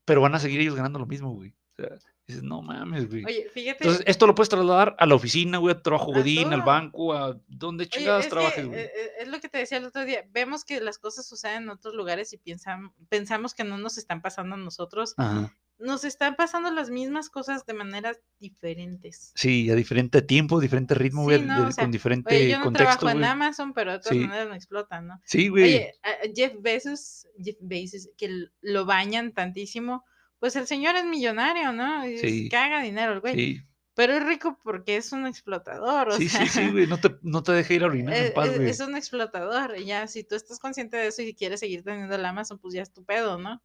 [0.05, 1.55] pero van a seguir ellos ganando lo mismo, güey.
[1.79, 3.25] O sea, dices, no mames, güey.
[3.25, 3.85] Oye, fíjate.
[3.85, 7.41] Entonces, esto lo puedes trasladar a la oficina, güey, a trabajo godín, al banco, a
[7.49, 8.79] donde chingadas que, trabajes, güey.
[8.81, 10.25] eh, eh, es lo que te decía el otro día.
[10.31, 14.21] Vemos que las cosas suceden en otros lugares y piensan, pensamos que no nos están
[14.21, 15.15] pasando a nosotros.
[15.17, 15.53] Ajá.
[15.81, 19.33] Nos están pasando las mismas cosas de maneras diferentes.
[19.35, 22.51] Sí, a diferente tiempo, diferente ritmo, Sí, güey, no, de- o sea, con diferente Oye,
[22.51, 23.25] yo no contexto, trabajo en.
[23.25, 24.25] Amazon, pero de todas Sí.
[24.25, 25.21] maneras me explotan, ¿no?
[25.25, 25.63] Sí, güey.
[25.65, 25.95] Oye,
[26.35, 30.05] Jeff Bezos, Jeff Bezos, que lo bañan tantísimo,
[30.39, 32.07] pues el señor es millonario, ¿no?
[32.07, 32.49] Y Sí.
[32.49, 33.35] caga dinero el güey.
[33.35, 33.61] Sí,
[33.95, 36.43] Pero es rico porque es un explotador, o sí, sea.
[36.47, 36.87] sí, sí, güey.
[36.87, 38.71] No te, no te deja ir a orinar en Es, paz, es- güey.
[38.71, 39.77] es un explotador.
[39.83, 42.83] Ya, si tú estás consciente de eso y quieres seguir teniendo el Amazon, pues ya
[42.83, 43.63] es tu pedo, ¿no?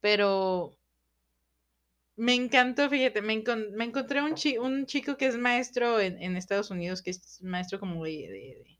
[0.00, 0.76] Pero
[2.16, 6.20] me encantó, fíjate, me, encon- me encontré un, chi- un chico que es maestro en,
[6.22, 8.78] en Estados Unidos, que es maestro como de, de-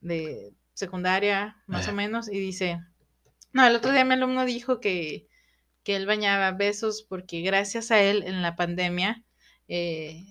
[0.00, 2.80] de- secundaria, más o menos, y dice,
[3.52, 5.28] no, el otro día mi alumno dijo que,
[5.84, 9.24] que él bañaba besos porque gracias a él en la pandemia
[9.68, 10.24] eh,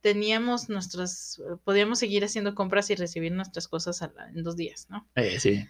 [0.00, 4.88] teníamos nuestras, podíamos seguir haciendo compras y recibir nuestras cosas a la- en dos días,
[4.90, 5.08] ¿no?
[5.16, 5.66] Eh, sí.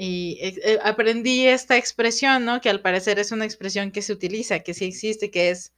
[0.00, 2.60] Y eh, eh, aprendí esta expresión, ¿no?
[2.60, 5.74] Que al parecer es una expresión que se utiliza, que sí existe, que es,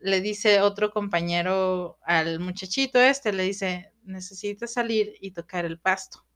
[0.00, 6.26] le dice otro compañero al muchachito este, le dice, necesitas salir y tocar el pasto.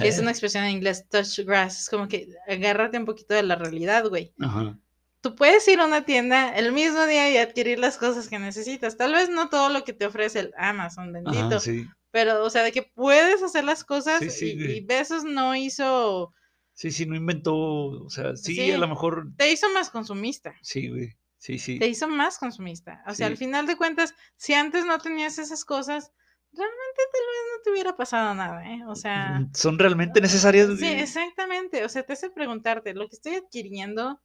[0.00, 3.54] Es una expresión en inglés, touch grass, es como que agárrate un poquito de la
[3.54, 4.34] realidad, güey.
[4.40, 4.76] Ajá.
[5.20, 8.96] Tú puedes ir a una tienda el mismo día y adquirir las cosas que necesitas.
[8.96, 11.38] Tal vez no todo lo que te ofrece el Amazon, bendito.
[11.38, 11.86] Ajá, sí.
[12.10, 16.32] Pero, o sea, de que puedes hacer las cosas Sí, sí, y, Besos no hizo,
[16.74, 18.70] Sí, sí, no inventó, o sea, sí, Sí.
[18.70, 20.54] a lo mejor, te hizo más consumista.
[20.62, 23.02] sí, güey, sí, sí, Te hizo más consumista.
[23.06, 26.12] O sea, al final de cuentas, si antes no tenías esas cosas,
[26.52, 28.80] realmente tal vez no te hubiera pasado nada, ¿eh?
[28.86, 30.68] O sea, Mm, son realmente necesarias.
[30.78, 31.84] sí, exactamente.
[31.84, 34.20] O sea, te hace preguntarte, ¿lo que estoy adquiriendo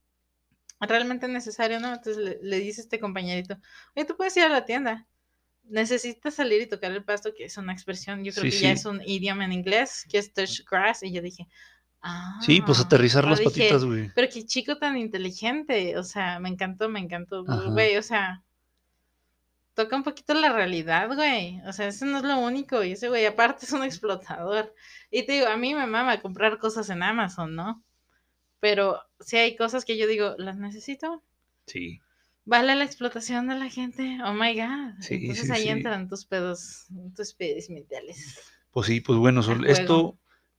[0.80, 1.90] realmente es necesario, no?
[1.94, 3.58] Entonces le, le dice este compañerito,
[3.96, 5.08] oye, tú puedes ir a la tienda.
[5.72, 8.72] Necesitas salir y tocar el pasto, que es una expresión, yo creo Sí, que ya
[8.72, 11.48] es un idioma en inglés, que es touch grass, y yo dije,
[12.02, 12.40] ah.
[12.42, 14.12] Sí, pues aterrizar o las dije, patitas, güey.
[14.14, 18.44] Pero qué chico tan inteligente, o sea, me encantó, me encantó, güey, o sea,
[19.74, 23.08] toca un poquito la realidad, güey, o sea, eso no es lo único, y ese
[23.08, 24.74] güey aparte es un explotador.
[25.10, 27.84] Y te digo, a mí me mama comprar cosas en Amazon, ¿no?
[28.60, 31.24] Pero si hay cosas que yo digo, las necesito,
[31.66, 32.02] Sí,
[32.46, 34.94] vale la explotación de la gente, oh my god.
[35.00, 35.70] Sí, Entonces sí, ahí sí.
[35.70, 38.40] entran tus pedos, tus pedos mentales.
[38.72, 40.18] pues sí, pues bueno, Sol, esto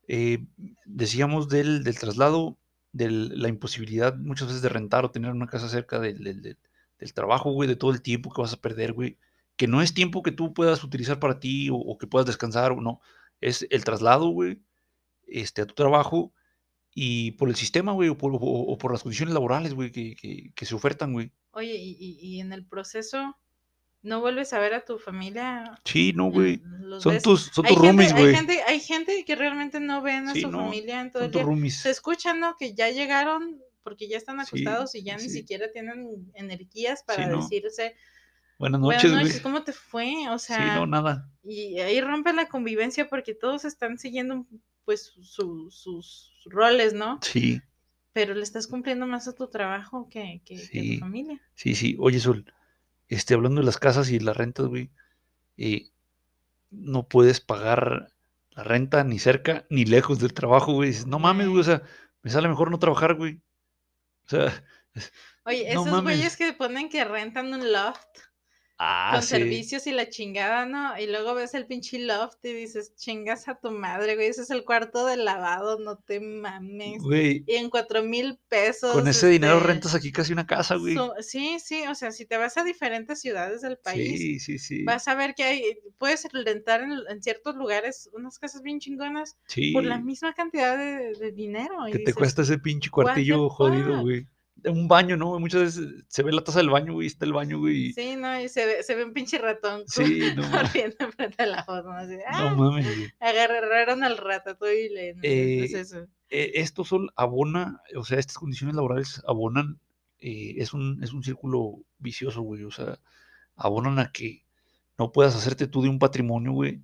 [0.09, 0.45] eh,
[0.85, 2.59] decíamos del, del traslado,
[2.93, 6.59] de la imposibilidad muchas veces de rentar o tener una casa cerca del, del- del-
[6.99, 9.19] del trabajo, güey, de todo el tiempo que vas a perder, güey,
[9.57, 12.71] que no es tiempo que tú puedas utilizar para ti o, o que puedas descansar
[12.73, 13.01] o no,
[13.41, 14.61] es el traslado, güey,
[15.27, 16.33] este, a tu trabajo
[16.95, 20.15] y por el sistema, güey, o por, o- o por las condiciones laborales, güey, que,
[20.15, 21.31] que- que se ofertan, güey.
[21.53, 23.37] Oye, y, y- en el proceso,
[24.03, 25.79] ¿no vuelves a ver a tu familia?
[25.85, 26.61] Sí, no, güey.
[26.99, 27.23] Son ves.
[27.23, 28.35] tus, son Hay tus roomies, hay, güey.
[28.35, 31.27] gente, hay gente que realmente no ven a Sí, su no, familia en todo Son
[31.27, 31.47] el tus día.
[31.47, 31.77] roomies.
[31.81, 32.57] Se escuchan, ¿no?
[32.59, 35.31] Que ya llegaron porque ya están Sí, acostados y ya ni sí.
[35.31, 37.43] siquiera tienen energías para no.
[37.43, 37.95] decirse,
[38.59, 39.43] Buenas buenas noches, noches, güey.
[39.43, 40.29] ¿cómo te fue?
[40.31, 41.29] O Sí, sea, no, nada.
[41.43, 44.47] y ahí rompe la convivencia porque todos están siguiendo
[44.85, 47.19] pues su- sus roles, ¿no?
[47.23, 47.61] Sí,
[48.13, 51.41] Pero le estás cumpliendo más a tu trabajo que, que, que a tu familia.
[51.55, 51.97] sí, sí.
[51.99, 52.45] Oye, Sol,
[53.09, 54.91] este, hablando de las casas y las rentas, güey,
[55.57, 55.91] eh,
[56.71, 58.13] no puedes pagar
[58.53, 60.91] la renta ni cerca ni lejos del trabajo, güey.
[60.91, 61.83] Dices, no mames, güey, o sea,
[62.23, 63.41] me sale mejor no trabajar, güey.
[64.27, 64.65] O sea,
[65.45, 68.19] Oye, no esos güeyes que ponen que rentan un loft
[68.85, 69.29] Ah, con sí.
[69.29, 70.99] servicios y la chingada, ¿no?
[70.99, 74.51] Y luego ves el pinche loft y dices, chingas a tu madre, güey, ese es
[74.51, 77.01] el cuarto de lavado, no te mames.
[77.01, 78.93] Güey, Y en cuatro mil pesos.
[78.93, 80.97] con ese dinero este, rentas aquí casi una casa, güey.
[81.21, 84.83] sí, sí, o sea, si te vas a diferentes ciudades del país, Sí, sí, sí.
[84.85, 89.37] vas a ver que hay, puedes rentar en, en ciertos lugares unas casas bien chingonas
[89.73, 91.77] por la misma cantidad de, de dinero.
[91.87, 94.03] que te dices, cuesta ese pinche "What the cuartillo jodido, fuck?".
[94.03, 94.27] güey.
[94.65, 95.39] Un baño, ¿no?
[95.41, 97.87] Muchas veces se ve la taza del baño, güey, está el baño, güey.
[97.87, 100.71] y- Sí, no, y se ve, se ve un pinche ratón Sí, no mames.
[100.71, 101.93] corriendo enfrente de la foto, ¿no?
[101.93, 102.51] Así, ¡ah!
[102.51, 103.13] No mames, güey.
[103.21, 105.15] Agarraron al ratatouille.
[105.15, 105.21] ¿no?
[105.25, 106.07] Eh, Es eso.
[106.31, 109.81] eh, esto son abona, o sea, estas condiciones laborales abonan,
[110.21, 112.99] eh, es, un, es un círculo vicioso, güey, o sea,
[113.57, 114.45] abonan a que
[114.99, 116.81] no puedas hacerte tú de un patrimonio, güey,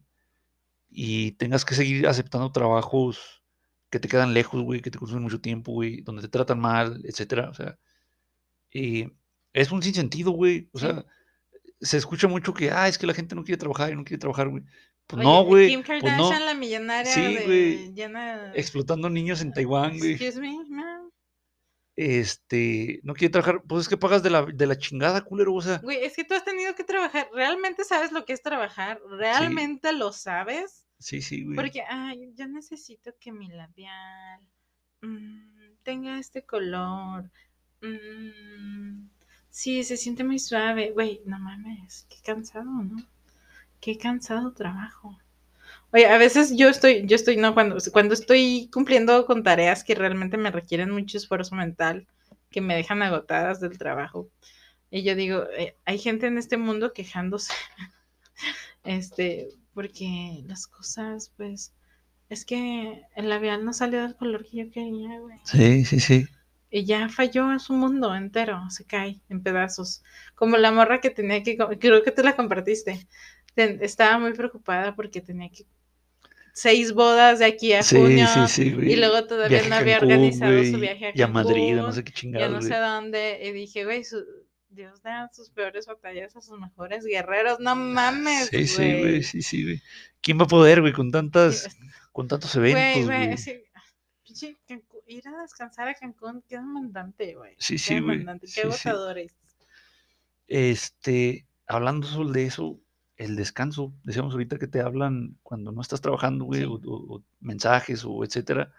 [0.90, 3.42] y tengas que seguir aceptando trabajos
[3.90, 7.00] que te quedan lejos, güey, que te consumen mucho tiempo, güey, donde te tratan mal,
[7.04, 7.78] etcétera, o sea,
[8.72, 9.10] eh,
[9.52, 11.04] es un sinsentido, güey, o sea,
[11.80, 14.20] se escucha mucho que, ah, es que la gente no quiere trabajar y no quiere
[14.20, 14.64] trabajar, güey.
[15.06, 17.94] Pues Oye, no, güey, Kim pues Kardashian, no, la millonaria Sí, de güey.
[17.94, 18.52] llena.
[18.54, 20.12] explotando niños en Taiwán, güey.
[20.12, 21.10] Excuse me, ma'am.
[21.96, 25.62] este, no quiere trabajar, pues es que pagas de la, de la chingada, culero, o
[25.62, 27.28] sea, Güey, es que tú has tenido que trabajar.
[27.34, 29.00] ¿Realmente sabes lo que es trabajar?
[29.10, 30.84] ¿Realmente lo sabes?
[30.98, 31.56] Sí, sí, güey.
[31.56, 34.40] Porque, ay, yo necesito que mi labial
[35.02, 37.30] mm, tenga este color.
[37.82, 39.08] mm,
[39.50, 40.90] sí, se siente muy suave.
[40.92, 43.04] Güey, no mames, qué cansado, ¿no?
[43.80, 45.18] Qué cansado trabajo.
[45.92, 49.94] Oye, a veces yo estoy, yo estoy, no, cuando, cuando estoy cumpliendo con tareas que
[49.94, 52.06] realmente me requieren mucho esfuerzo mental,
[52.50, 54.28] que me dejan agotadas del trabajo.
[54.90, 57.52] Y yo digo, eh, hay gente en este mundo quejándose,
[58.84, 61.72] este, porque las cosas, pues,
[62.30, 65.38] es que el labial no salió del color que yo quería, güey.
[65.42, 66.26] Sí, sí, sí.
[66.70, 70.02] Y ya falló en su mundo entero, se cae en pedazos.
[70.34, 73.06] Como la morra que tenía que, creo que tú la compartiste,
[73.56, 75.66] estaba muy preocupada porque tenía que
[76.54, 79.98] seis bodas de aquí a Sí, junio sí, sí, y luego todavía Viaje no había
[79.98, 82.62] Cancún, organizado su viaje a Y a Madrid, no Cancún, sé qué ya chingados, no
[82.62, 84.24] sé dónde, y dije, güey, su-
[84.70, 89.42] Dios da sus peores batallas a sus mejores guerreros, no mames, Sí, sí, güey, sí,
[89.42, 89.82] sí, güey.
[90.20, 91.76] ¿Quién va a poder, güey, con tantas,
[92.12, 93.64] con tantos eventos, güey, güey?
[95.06, 97.54] ir a descansar a Cancún, qué demandante, güey.
[97.58, 98.18] Sí, sí, güey.
[98.18, 98.88] demandante, qué Sí, sí.
[98.88, 99.34] agotador es.
[100.46, 102.78] Este, hablando sobre eso,
[103.16, 106.66] el descanso, decíamos ahorita que te hablan cuando no estás trabajando, güey, Sí.
[106.66, 108.72] o- o mensajes o etcétera,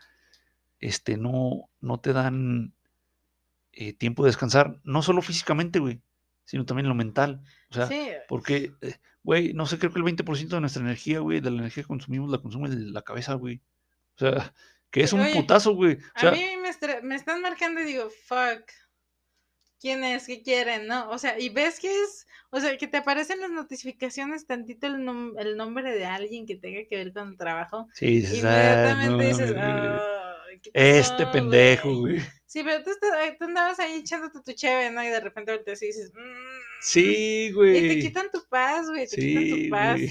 [0.79, 2.73] este, no, no te dan
[3.72, 6.01] eh, tiempo de descansar, no solo físicamente, güey,
[6.45, 7.41] sino también lo mental.
[7.70, 11.20] O sea, Sí, porque, eh, güey, no sé, creo que el 20% de nuestra energía,
[11.20, 13.61] güey, de la energía que consumimos, la consume la cabeza, güey.
[14.15, 14.53] O sea,
[14.91, 15.95] que es un oye, putazo, güey.
[15.95, 18.63] O a sea, mí me, me están marcando y digo, fuck.
[19.82, 20.26] ¿Quién es?
[20.28, 20.88] ¿Qué quieren?
[20.88, 21.09] ¿No?
[21.09, 24.95] O sea, y ves que es, o sea, que te aparecen las notificaciones tantito el,
[24.97, 27.88] nom- el nombre de alguien que tenga que ver con el trabajo.
[27.93, 30.01] sí, ah, Inmediatamente no dices, mames,
[30.49, 32.15] "Ay, ¿qué este pendejo, güey?".
[32.17, 32.28] güey.
[32.49, 35.03] Sí, pero tú, estás- tú andabas ahí echándote tu cheve, ¿no?
[35.03, 36.59] Y de repente volteas y dices, "Mm".
[36.81, 38.01] Sí, Y te güey.
[38.01, 39.97] quitan tu paz, güey, te quitan Sí, tu paz.
[39.97, 40.09] güey.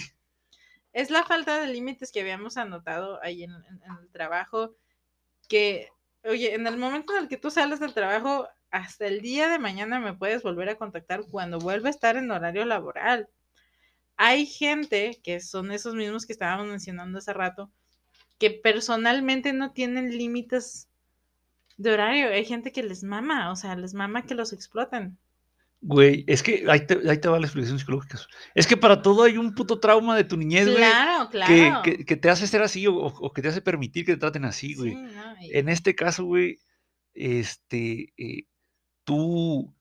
[0.92, 4.76] Es la falta de límites que habíamos anotado ahí en, en- en el trabajo,
[5.48, 5.88] que,
[6.22, 9.58] oye, en el momento en el que tú sales del trabajo, hasta el día de
[9.58, 13.28] mañana me puedes volver a contactar cuando vuelva a estar en horario laboral.
[14.16, 17.68] Hay gente, que son esos mismos que estábamos mencionando hace rato,
[18.38, 20.88] que personalmente no tienen límites
[21.78, 22.28] de horario.
[22.28, 25.16] Hay gente que les mama, o sea, les mama que los exploten.
[25.80, 28.18] Güey, es que ahí te, ahí te va la explicación psicológica.
[28.54, 31.82] Es que para todo hay un puto trauma de tu niñez, güey, Claro, que, claro.
[31.82, 34.18] que, que te hace ser así o, o- o que te hace permitir que te
[34.18, 34.90] traten así, güey.
[34.90, 35.34] Sí, ¿no?
[35.40, 36.58] Y- En este caso, güey,
[37.14, 38.46] este, eh,
[39.04, 39.72] tú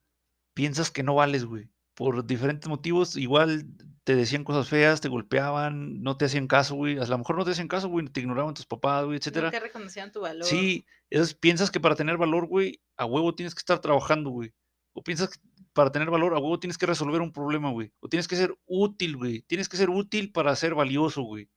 [0.54, 1.68] piensas que no vales, güey,
[1.98, 3.16] por diferentes motivos.
[3.16, 3.66] Igual
[4.04, 6.96] te decían cosas feas, te golpeaban, no te hacían caso, güey.
[6.96, 9.48] A lo mejor no te hacían caso, güey, te ignoraban tus papás, güey, etcétera.
[9.48, 10.44] Nunca reconocían tu valor.
[10.44, 14.54] Sí, entonces piensas que para tener valor, güey, a huevo tienes que estar trabajando, güey.
[14.92, 15.40] O piensas que
[15.72, 17.90] para tener valor, a huevo tienes que resolver un problema, güey.
[17.98, 19.42] O tienes que ser útil, güey.
[19.42, 21.50] Tienes que ser útil para ser valioso, güey.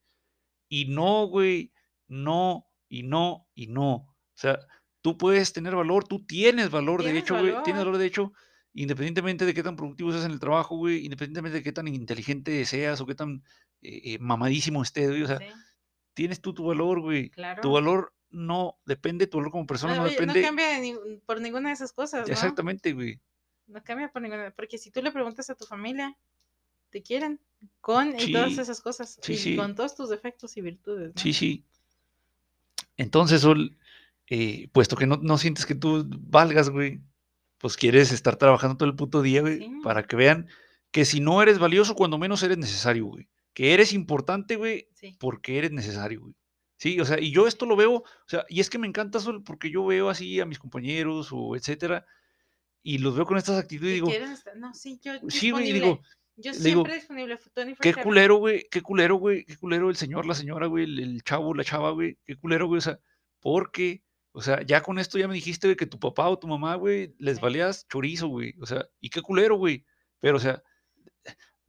[0.67, 1.71] Y no, güey,
[2.07, 3.93] no, y no, y no.
[3.93, 4.57] O sea,
[5.01, 7.53] tú puedes tener valor, tú tienes valor, de Tienes hecho, güey.
[7.63, 8.33] Tienes valor, de hecho,
[8.73, 11.03] independientemente de qué tan productivo seas en el trabajo, güey.
[11.05, 13.43] Independientemente de qué tan inteligente seas o qué tan
[13.81, 15.23] eh, eh, mamadísimo estés, güey.
[15.23, 15.45] O sea, Sí,
[16.13, 17.29] tienes tú tu valor, güey.
[17.29, 17.71] Tu claro.
[17.71, 20.41] valor no depende, tu valor como persona No, no oye, no depende.
[20.41, 22.33] cambia ni- por ninguna de esas cosas, ¿no?
[22.33, 23.19] Exactamente, güey.
[23.67, 26.15] No cambia por ninguna, porque si tú le preguntas a tu familia,
[26.89, 27.39] te quieren
[27.79, 29.55] con y todas esas cosas, sí, y sí.
[29.55, 31.21] con todos tus defectos y virtudes, ¿no?
[31.21, 31.63] Sí, sí.
[32.97, 33.77] Entonces, Sol,
[34.27, 36.99] eh, puesto que no, no sientes que tú valgas, güey,
[37.61, 39.71] pues quieres estar trabajando todo el puto día, güey, Sí.
[39.83, 40.47] para que vean
[40.91, 43.29] que si no eres valioso, cuando menos eres necesario, güey.
[43.53, 45.15] Que eres importante, güey, Sí.
[45.19, 46.33] porque eres necesario, güey.
[46.77, 49.19] Sí, o sea, y yo esto lo veo, o sea, y es que me encanta
[49.19, 52.05] Sol, porque yo veo así a mis compañeros o etcétera,
[52.81, 56.01] y los veo con estas actitudes y digo, estar, no, sí, yo sí, güey, digo,
[56.37, 59.95] yo le digo, siempre disponible, Tony Qué culero, güey, qué culero, güey, qué culero el
[59.95, 62.99] señor, la señora, güey, el, el chavo, la chava, güey, qué culero, güey, o sea,
[63.39, 64.01] porque,
[64.33, 66.75] o sea, ya con esto ya me dijiste, güey, que tu papá o tu mamá,
[66.75, 69.85] güey, les valías chorizo, güey, o sea, y qué culero, güey,
[70.19, 70.61] pero, o sea,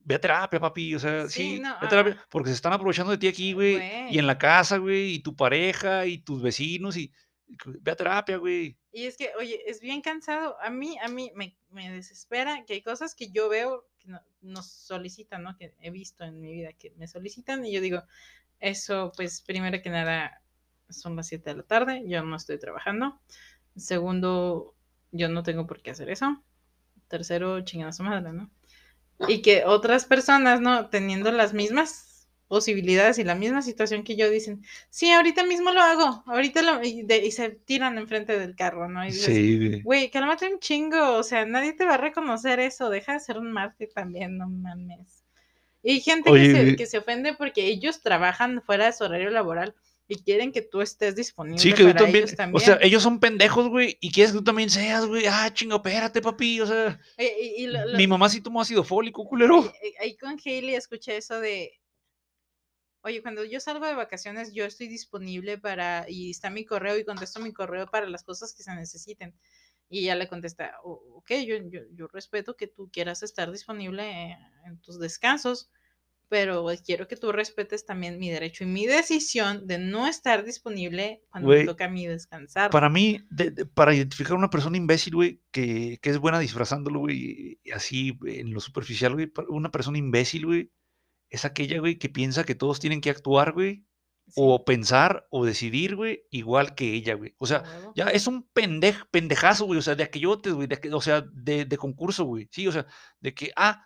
[0.05, 2.55] ve a terapia, papi, o sea, Sí, sí, no, ve a terapia, ah, porque se
[2.57, 4.19] están aprovechando de ti aquí, güey, y güey.
[4.19, 7.13] en la casa, güey, y tu pareja, y tus vecinos, y
[7.47, 8.79] y ve a terapia, güey.
[8.93, 10.57] Y es que, oye, es bien cansado.
[10.63, 14.23] A mí, a mí me, me desespera que hay cosas que yo veo que no-
[14.41, 15.55] nos solicitan, ¿no?
[15.59, 18.03] Que he visto en mi vida que me solicitan y yo digo,
[18.59, 20.42] eso, pues, primero que nada,
[20.91, 23.21] son las 7 de la tarde, yo no estoy trabajando.
[23.77, 24.75] Segundo,
[25.13, 26.43] yo no tengo por qué hacer eso.
[27.09, 28.51] Tercero, chingan a su madre, ¿no?
[29.29, 30.89] Y que otras personas, ¿no?
[30.91, 35.81] Teniendo las mismas posibilidades y la misma situación que yo dicen, sí, ahorita mismo lo
[35.81, 39.07] hago, ahorita lo, y, de- y se tiran enfrente del carro, ¿no?
[39.07, 40.11] Y dices, Sí, güey.
[40.11, 43.53] cálmate un chingo, o sea, nadie te va a reconocer eso, deja de ser un
[43.53, 45.25] mártir también, no mames.
[45.83, 49.05] Y hay gente Oye, que, se, que se ofende porque ellos trabajan fuera de su
[49.05, 49.75] horario laboral
[50.13, 52.65] y quieren que tú estés disponible Sí, que tú para también, ellos o también.
[52.65, 56.21] sea, ellos son pendejos, güey, y quieres que tú también seas, güey, ah, chingo, espérate,
[56.23, 59.65] papi, o sea, Y- y- lo- lo- mi mamá sí tomó ácido fólico, culero.
[59.83, 61.73] Eh, ahí con Hailey escuché eso de,
[63.03, 67.05] oye, cuando yo salgo de vacaciones, yo estoy disponible para, y está mi correo y
[67.05, 69.35] contesto mi correo para las cosas que se necesiten.
[69.89, 74.37] Y ella le contesta, "O- ok, yo, yo, yo respeto que tú quieras estar disponible
[74.65, 75.71] en tus descansos,
[76.33, 81.23] pero quiero que tú respetes también mi derecho y mi decisión de no estar disponible
[81.29, 82.71] cuando me toca a mí descansar.
[82.71, 86.39] Para mí, de- de- para identificar a una persona imbécil, güey, que, que es buena
[86.39, 90.71] disfrazándolo, güey, así en lo superficial, güey, una persona imbécil, güey,
[91.29, 93.85] es aquella, güey, que piensa que todos tienen que actuar, güey,
[94.29, 97.35] Sí, o pensar o decidir, güey, igual que ella, güey.
[97.37, 97.65] O sea,
[97.95, 101.67] ya es un pendej, pendejazo, güey, o sea, de aquellotes, güey, de o sea, de,
[101.67, 102.87] de concurso, güey, sí, o sea,
[103.21, 103.85] de que, ah,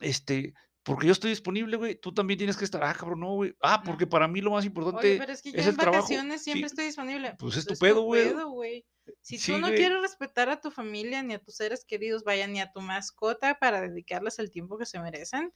[0.00, 0.54] este,
[0.84, 2.82] porque yo estoy disponible, güey, tú también tienes que estar.
[2.84, 3.54] Ah, cabrón, no, güey.
[3.62, 5.78] Ah, porque para mí lo más Oye, importante pero es que yo es en el
[5.78, 6.26] trabajo.
[6.26, 7.38] vacaciones siempre Sí, estoy disponible.
[7.38, 8.86] pues es tu pedo, güey.
[9.20, 9.74] Si Sí, tú no güey.
[9.74, 13.54] quieres respetar a tu familia, ni a tus seres queridos, vaya, ni a tu mascota
[13.58, 15.52] para dedicarles el tiempo que se merecen,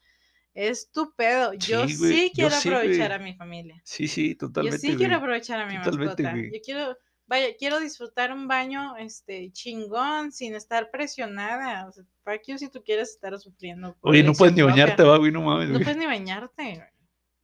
[0.55, 1.55] es tu pedo.
[1.55, 3.13] Yo Sí, yo quiero sí, aprovechar güey.
[3.13, 3.85] a mi familia.
[3.85, 6.45] Sí, sí, Yo totalmente, sí quiero aprovechar a mi Totalmente, mascota.
[6.51, 6.97] Yo quiero,
[7.29, 11.87] vaya, quiero disfrutar un baño este chingón sin estar presionada.
[11.87, 13.97] O sea, fuck you si tú quieres estar sufriendo.
[14.01, 14.83] Oye, no puedes ni propia.
[14.85, 15.85] bañarte, va, güey, no mames, No güey.
[15.85, 16.63] puedes ni bañarte.
[16.75, 16.81] güey.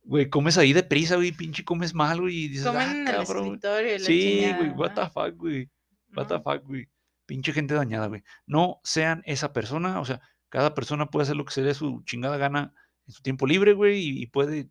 [0.07, 3.15] Güey, comes ahí deprisa, güey, pinche comes mal, güey, y dices, Comen ah, en el
[3.15, 3.45] cabrón.
[3.47, 5.71] escritorio y la Sí, chingada, güey, what the fuck, güey.
[6.15, 6.89] What the fuck, güey.
[7.27, 8.23] Pinche gente dañada, güey.
[8.47, 10.21] No sean esa persona, o sea,
[10.51, 12.75] cada persona puede hacer lo que se dé su chingada gana
[13.07, 14.69] en su tiempo libre, güey, y, y puede eh,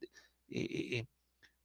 [0.49, 1.07] eh,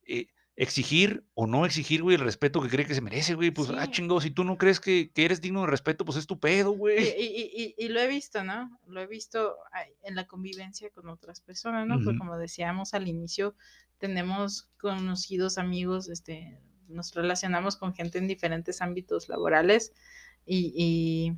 [0.06, 0.26] eh,
[0.60, 3.52] exigir o no exigir, güey, el respeto que cree que se merece, güey.
[3.52, 6.26] Pues, ah, chingo, si tú no crees que, que eres digno de respeto, pues es
[6.26, 6.98] tu pedo, güey.
[6.98, 8.76] y- y- y- y lo he visto, ¿no?
[8.88, 9.56] Lo he visto
[10.02, 11.94] en la convivencia con otras personas, ¿no?
[12.02, 12.18] Pues Ujú.
[12.18, 13.54] como decíamos al inicio,
[13.98, 19.92] tenemos conocidos, amigos, este, nos relacionamos con gente en diferentes ámbitos laborales
[20.44, 21.36] y, y,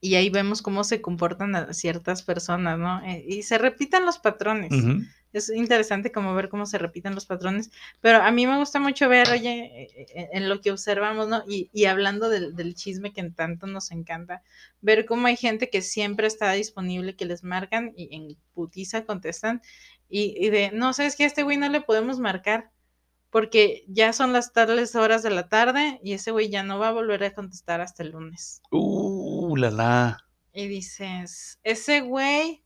[0.00, 3.02] y ahí vemos cómo se comportan a ciertas personas, ¿no?
[3.04, 4.72] Eh, y se repiten los patrones.
[4.72, 5.02] Ujú.
[5.34, 7.70] Es interesante como ver cómo se repiten los patrones,
[8.00, 11.42] pero a mí me gusta mucho ver, oye, eh, eh, en lo que observamos, ¿no?
[11.46, 14.42] Y, y hablando del, del chisme que en tanto nos encanta,
[14.80, 19.60] ver cómo hay gente que siempre está disponible, que les marcan y en putiza contestan,
[20.08, 22.70] y, y de, no, sabes que a este güey no le podemos marcar,
[23.34, 26.90] porque ya son las tales horas de la tarde y ese güey ya no va
[26.90, 28.62] a volver a contestar hasta el lunes.
[28.70, 30.18] Uh, la la.
[30.52, 32.63] Y dices, ese güey,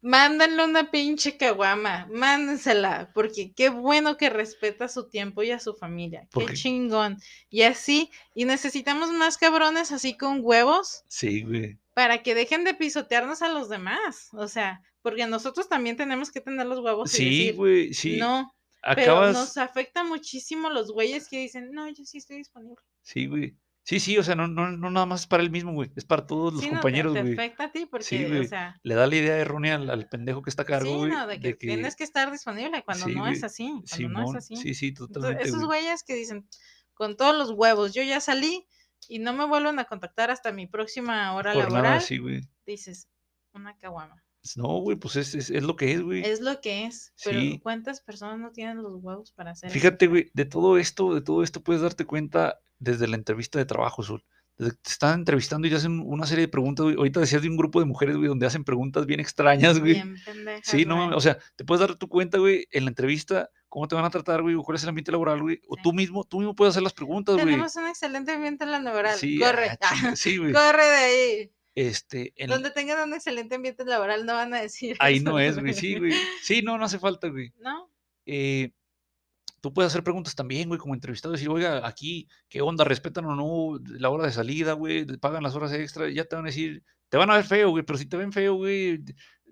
[0.00, 5.74] mándenle una pinche caguama, mándensela, porque qué bueno que respeta su tiempo y a su
[5.74, 7.16] familia, qué chingón.
[7.50, 11.78] Y así, y necesitamos más cabrones así con huevos Sí, güey.
[11.94, 14.28] para que dejen de pisotearnos a los demás.
[14.32, 18.16] O sea, porque nosotros también tenemos que tener los huevos y Sí, decir, güey, sí.
[18.18, 18.54] no,
[18.94, 22.76] pero nos afecta muchísimo los güeyes que dicen, no, yo sí estoy disponible.
[23.02, 23.56] Sí, güey.
[23.88, 25.90] Sí, sí, o sea, no, no, no nada más es para él mismo, güey.
[25.96, 27.32] Es para todos los Sí, no, te- compañeros, te, güey.
[27.32, 30.42] afecta a ti porque, Sí, o sea, Le da la idea errónea al, al pendejo
[30.42, 31.10] que está a cargo, Sí, güey.
[31.10, 34.26] no, de que, tienes que estar disponible cuando Sí, no es así, cuando no es
[34.26, 34.56] Simón, así.
[34.56, 35.48] Sí, sí, Entonces, totalmente.
[35.48, 35.80] esos güey.
[35.80, 36.46] güeyes que dicen,
[36.92, 38.66] con todos los huevos, yo ya salí
[39.08, 42.42] y no me vuelven a contactar hasta mi próxima hora Jornada, laboral, sí, güey.
[42.66, 43.08] dices,
[43.54, 44.22] una caguama.
[44.56, 46.22] No, güey, pues es, es, es lo que es, güey.
[46.24, 47.60] Es lo que es, pero Sí.
[47.62, 49.74] ¿cuántas personas no tienen los huevos para hacer eso?
[49.74, 53.64] Fíjate, güey, de todo esto, de todo esto puedes darte cuenta desde la entrevista de
[53.66, 54.24] trabajo, Sol.
[54.56, 56.96] Desde que te están entrevistando y te hacen una serie de preguntas, güey.
[56.96, 59.94] Ahorita decías de un grupo de mujeres, güey, donde hacen preguntas bien extrañas, güey.
[59.94, 61.18] Bien pendejas, Sí, no, mames, güey.
[61.18, 64.10] o sea, te puedes dar tu cuenta, güey, en la entrevista, cómo te van a
[64.10, 65.60] tratar, güey, o cuál es el ambiente laboral, güey.
[65.68, 65.82] O Sí.
[65.84, 67.46] tú mismo, tú mismo puedes hacer las preguntas, güey.
[67.46, 69.16] Tenemos un excelente ambiente laboral.
[69.16, 70.52] Sí, corre, ah, sí, güey.
[70.52, 71.52] corre de ahí.
[71.80, 75.38] Este, en- Donde tengan un excelente ambiente laboral no van a decir ahí eso, no
[75.38, 76.12] es, güey, sí, güey.
[76.42, 77.52] Sí, no, no hace falta, güey.
[77.60, 77.90] ¿No?
[78.26, 78.72] eh,
[79.60, 82.84] tú puedes hacer preguntas también, güey, como entrevistado, decir, oiga, aquí, ¿qué onda?
[82.84, 85.04] ¿Respetan o no la hora de salida, güey?
[85.06, 86.08] ¿Te ¿Pagan las horas extra?
[86.10, 88.32] Ya te van a decir, te van a ver feo, güey, pero si te ven
[88.32, 89.00] feo, güey,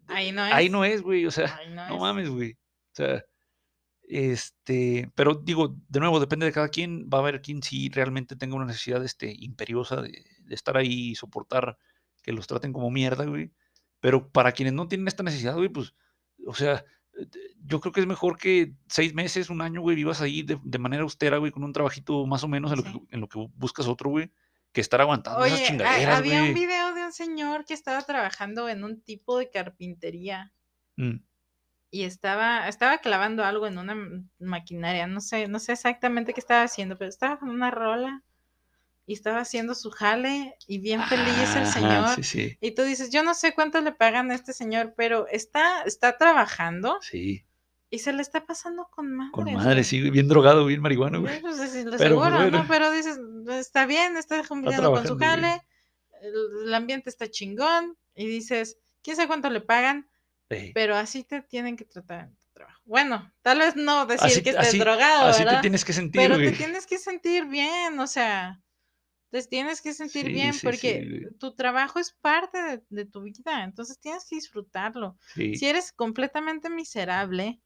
[0.09, 0.53] Ahí no es.
[0.53, 2.01] ahí no es, güey, o sea, no no es.
[2.01, 2.53] mames, güey.
[2.53, 3.24] O sea,
[4.03, 8.37] este, pero digo, de nuevo, depende de cada quien, va a haber quien sí realmente
[8.37, 11.77] tenga una necesidad, este, imperiosa de, de estar ahí y soportar
[12.27, 13.53] que los traten como mierda, güey.
[14.01, 15.95] Pero para quienes no tienen esta necesidad, güey, pues,
[16.47, 16.85] o sea,
[17.64, 20.79] yo creo que es mejor que seis meses, un año, güey, vivas ahí de, de
[20.79, 23.39] manera austera, güey, con un trabajito más o menos en lo, que, en lo que
[23.55, 24.31] buscas otro, güey,
[24.72, 28.03] que estar aguantando esas Oye, ha- chingaderas, había un video de un señor que estaba
[28.03, 30.53] trabajando en un tipo de carpintería.
[30.97, 31.20] Mm,
[31.91, 33.97] y estaba, estaba clavando algo en una
[34.39, 38.22] maquinaria, no sé, no sé exactamente qué estaba haciendo, pero estaba con una rola
[39.07, 42.09] y estaba haciendo su jale y bien feliz el ajá, señor.
[42.16, 45.26] Sí, sí, Y tú dices, yo no sé cuánto le pagan a este señor, pero
[45.28, 47.44] está, está trabajando sí.
[47.88, 49.30] y se le está pasando con madre.
[49.32, 51.40] Con madre, sí, bien drogado, bien marihuano, güey.
[51.40, 52.66] Pues, es- lo Pero, seguro, ¿no?
[52.68, 55.62] Pero dices, está bien, está cumpliendo con su jale,
[56.20, 60.09] el, el ambiente está chingón, y dices, quién sabe cuánto le pagan,
[60.74, 62.80] pero así te tienen que tratar en tu trabajo.
[62.86, 66.20] Bueno, tal vez no decir Así- que estés así- drogado, Así te tienes que sentir,
[66.20, 66.50] pero güey.
[66.50, 68.61] te tienes que sentir bien, o sea,
[69.31, 73.22] te tienes que sentir Sí, bien sí, porque tu trabajo es parte de, de tu
[73.22, 75.16] vida, entonces tienes que disfrutarlo.
[75.35, 77.61] Si eres completamente miserable,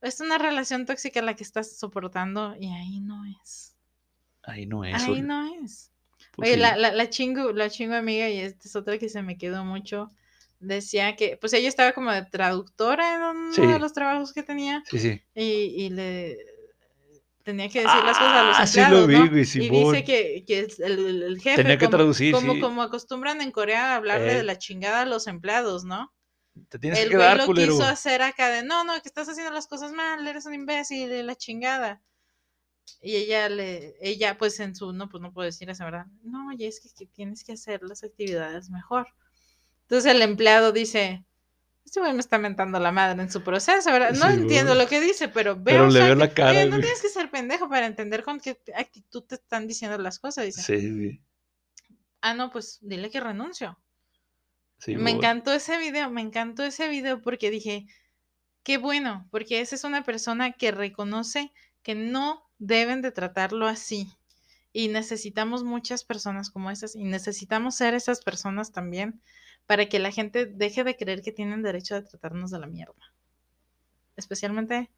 [0.00, 3.76] es una relación tóxica la que estás soportando y ahí no es.
[4.42, 4.94] ahí no es.
[4.94, 5.90] Ahí oye, no es.
[6.34, 9.22] pues Oye, la, la, la chingo, la chingo amiga, y esta es otra que se
[9.22, 10.10] me quedó mucho,
[10.60, 14.82] decía que, pues ella estaba como de traductora en uno de los trabajos que tenía
[14.86, 15.22] Sí, sí.
[15.34, 16.36] y, y le
[17.46, 19.30] tenía que decir las cosas a los Ah, sí empleados, lo vi, ¿no?
[19.30, 22.60] güey, Y dice que, que es el, el- jefe, Tenía que como, traducir, como, sí.
[22.60, 24.42] como acostumbran en Corea a hablarle de Eh.
[24.42, 26.12] la chingada a los empleados, ¿no?
[26.68, 27.72] Te tienes el que güey quedar, lo culero.
[27.72, 31.12] quiso hacer acá de, no, no, que estás haciendo las cosas mal, eres un imbécil,
[31.12, 32.02] y la chingada.
[33.00, 36.06] Y ella le, ella pues en su, no, pues no puedo decir esa verdad.
[36.22, 39.06] No, oye, es que, que tienes que hacer las actividades mejor.
[39.82, 41.24] Entonces el empleado dice,
[41.86, 44.10] este güey me está mentando la madre en su proceso, ¿verdad?
[44.12, 46.34] No Sí, entiendo lo que dice, pero veo, Pero o le sea, veo que- la
[46.34, 49.96] cara, oye, no tienes que ser pendejo para entender con qué actitud te están diciendo
[49.96, 50.44] las cosas.
[50.44, 51.22] Dice, Sí, güey.
[52.20, 53.78] ah, no, pues dile que renuncio.
[54.78, 57.86] Sí, me encantó ese video, me encantó ese video porque dije,
[58.62, 64.08] qué bueno, porque esa es una persona que reconoce que no deben de tratarlo así.
[64.72, 69.22] Y necesitamos muchas personas como esas y necesitamos ser esas personas también
[69.66, 72.94] para que la gente deje de creer que tienen derecho de tratarnos de la mierda.
[74.16, 74.90] Especialmente,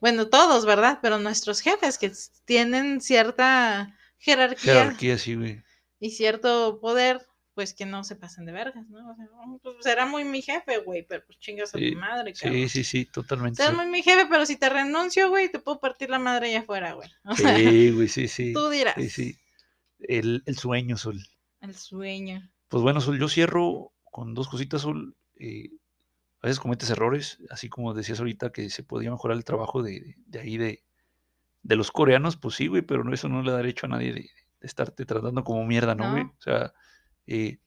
[0.00, 0.98] bueno, todos, ¿verdad?
[1.00, 2.12] Pero nuestros jefes que
[2.44, 5.62] tienen cierta jerarquía, Jerarquía, sí, güey.
[6.00, 9.10] y cierto poder, pues que no se pasen de vergas, ¿no?
[9.10, 11.98] O sea, "Oh, pues, será muy mi jefe, güey, pero pues chingas a Sí, tu
[11.98, 12.68] madre, Sí, cabrón.
[12.68, 13.62] sí, sí, totalmente.
[13.62, 16.60] Serás muy mi jefe, pero si te renuncio, güey, te puedo partir la madre allá
[16.60, 17.08] afuera, güey.
[17.24, 18.52] O sea, Sí, güey, sí, sí.
[18.52, 18.94] tú dirás.
[18.96, 19.38] Sí, sí.
[20.00, 21.18] El, el sueño, Sol.
[21.60, 22.48] El sueño.
[22.68, 25.16] Pues bueno, Sol, yo cierro con dos cositas, Sol.
[25.36, 25.70] Eh,
[26.42, 30.16] a veces cometes errores, así como decías ahorita que se podía mejorar el trabajo de,
[30.40, 30.84] ahí de,
[31.62, 34.12] de los coreanos, pues sí, güey, pero no, eso no le da derecho a nadie
[34.14, 36.34] de, de estarte tratando como mierda, ¿no, güey?
[36.38, 36.74] O sea,
[37.26, 37.60] eh,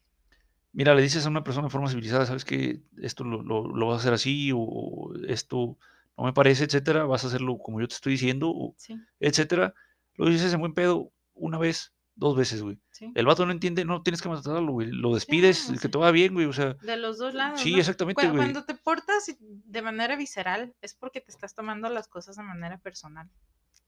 [0.74, 3.88] mira, le dices a una persona de forma civilizada, sabes que esto lo, lo- lo
[3.88, 5.78] vas a hacer así, o esto
[6.18, 9.74] no me parece, etcétera, vas a hacerlo como yo te estoy diciendo, o Sí, etcétera.
[10.16, 12.78] Lo dices en buen pedo una vez, dos veces, güey.
[12.92, 13.12] sí.
[13.16, 14.92] El vato no entiende, no tienes que matarlo, güey.
[14.92, 16.46] Lo despides, o que te va bien, güey.
[16.46, 17.60] O sea, De los dos lados.
[17.62, 17.78] sí, ¿no?
[17.80, 18.38] exactamente, güey.
[18.38, 22.78] Cuando te portas de manera visceral es porque te estás tomando las cosas de manera
[22.78, 23.30] personal.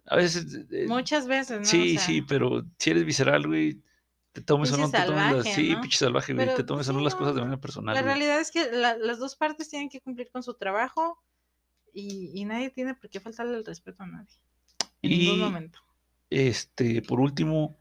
[0.06, 0.66] A veces.
[0.72, 1.62] eh, Muchas veces, ¿no?
[1.62, 3.82] O sí, sea, sí, pero si eres visceral, güey,
[4.32, 5.30] te tomes o no te tomes las.
[5.30, 5.82] salvaje, Sí, ¿no?
[5.82, 6.56] pinche salvaje, güey.
[6.56, 7.46] Te tomes o no sí, las no, cosas de no.
[7.46, 7.94] manera personal.
[7.96, 8.14] La güey.
[8.16, 11.22] realidad es que la- las dos partes tienen que cumplir con su trabajo
[11.94, 14.36] y, y nadie tiene por qué faltarle el respeto a nadie.
[15.04, 15.80] En ningún Y- momento.
[16.30, 17.78] Este, por último,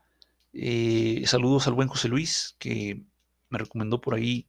[0.53, 3.03] eh, saludos al buen José Luis, que
[3.49, 4.47] me recomendó por ahí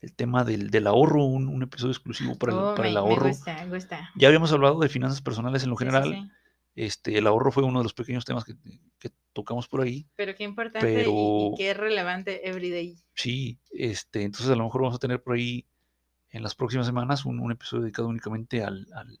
[0.00, 2.94] el tema del, del ahorro, un, un episodio exclusivo para, el- Oh, para me, el
[2.94, 3.28] me ahorro.
[3.28, 4.10] gusta, me gusta.
[4.16, 6.12] Ya habíamos hablado de finanzas personales en lo Sí, sí, general.
[6.14, 6.30] sí.
[6.76, 8.54] Este, el ahorro fue uno de los pequeños temas que,
[9.00, 10.06] que tocamos por ahí.
[10.14, 12.96] Pero qué importante y- y, Pero- qué relevante everyday.
[13.14, 15.66] Sí, este, entonces a lo mejor vamos a tener por ahí
[16.30, 19.18] en las próximas semanas un, un episodio dedicado únicamente al, al,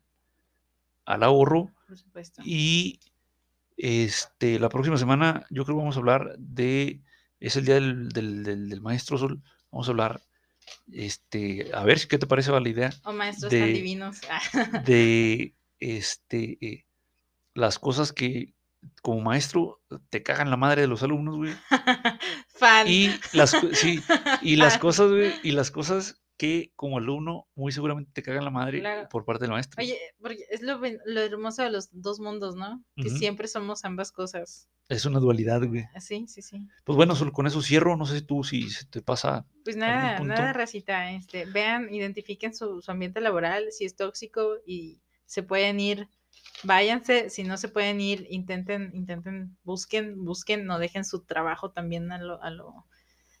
[1.06, 1.72] al ahorro.
[1.88, 2.42] Por supuesto.
[2.44, 3.00] Y
[3.78, 7.00] este, la próxima semana yo creo que vamos a hablar de,
[7.40, 10.20] es el día del, del, del- del maestro Sol, vamos a hablar,
[10.92, 14.20] este, a ver si qué te parece va la idea O maestros de- tan divinos.
[14.84, 16.86] de este, eh,
[17.54, 18.54] las cosas que
[19.02, 21.52] como maestro te cagan la madre de los alumnos, güey.
[22.48, 22.86] Fan.
[22.88, 24.00] Y las, sí,
[24.42, 28.50] y las cosas, güey, y las cosas que como alumno muy seguramente te cagan la
[28.50, 29.08] madre Claro.
[29.10, 29.82] por parte del maestro.
[29.82, 32.82] Oye, porque es lo, lo hermoso de los dos mundos, ¿no?
[32.96, 34.68] Que siempre somos ambas cosas.
[34.88, 35.84] Es una dualidad, güey.
[36.00, 36.66] Sí, sí, sí.
[36.84, 37.96] Pues bueno, Sol, con eso cierro.
[37.96, 39.44] No sé si tú, si se te pasa.
[39.64, 41.10] Pues ¿Algún nada, nada, racita.
[41.12, 46.08] Este, vean, identifiquen su, su ambiente laboral, si es tóxico y se pueden ir,
[46.62, 47.28] váyanse.
[47.28, 52.18] Si no se pueden ir, intenten, intenten, busquen, busquen, no dejen su trabajo también a
[52.18, 52.86] lo, a lo.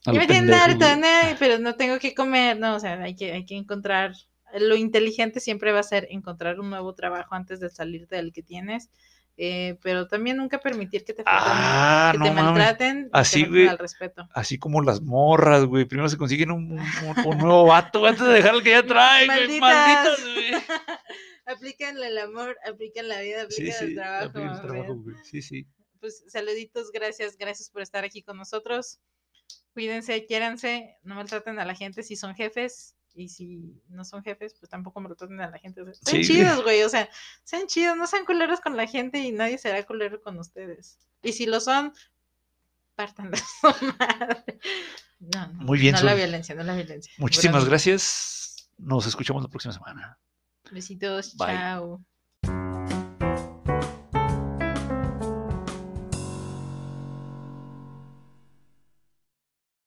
[0.06, 0.98] Ya me tienen harta,
[1.38, 4.12] pero no tengo que comer, no, o sea, hay que, hay que encontrar.
[4.58, 8.42] Lo inteligente siempre va a ser encontrar un nuevo trabajo antes de salirte del que
[8.42, 8.90] tienes.
[9.40, 13.68] eh, pero también nunca permitir que te Ah, que no te maltraten, Así, güey.
[13.68, 14.28] al respeto.
[14.34, 15.84] Así como las morras, güey.
[15.84, 18.82] Primero se consiguen un, un- un- un nuevo vato antes de dejar el que ya
[18.84, 19.60] traen, güey.
[19.60, 20.22] Malditas.
[20.24, 20.50] Güey.
[21.46, 23.94] aplican el amor, aplican la vida, Sí, aplican el sí.
[23.94, 24.24] trabajo.
[24.26, 25.16] aplica el trabajo, güey.
[25.22, 25.66] Sí, sí.
[26.00, 28.98] Pues saluditos, gracias, gracias por estar aquí con nosotros.
[29.72, 32.94] Cuídense, quiéranse, no maltraten a la gente si son jefes.
[33.14, 35.82] Y si no son jefes, pues tampoco maltraten a la gente.
[35.82, 36.82] o sea, sean Sí, chidos, güey.
[36.82, 37.08] O sea,
[37.42, 40.98] sean chidos, no sean culeros con la gente y nadie será culero con ustedes.
[41.22, 41.92] Y si lo son,
[42.94, 43.44] partan de su
[43.98, 44.58] madre.
[45.18, 47.12] No, no, Muy bien, No la violencia, no la violencia.
[47.18, 48.70] Muchísimas gracias.
[48.78, 50.18] Nos escuchamos la próxima semana.
[50.70, 51.48] Besitos, Bye.
[51.48, 52.04] chao.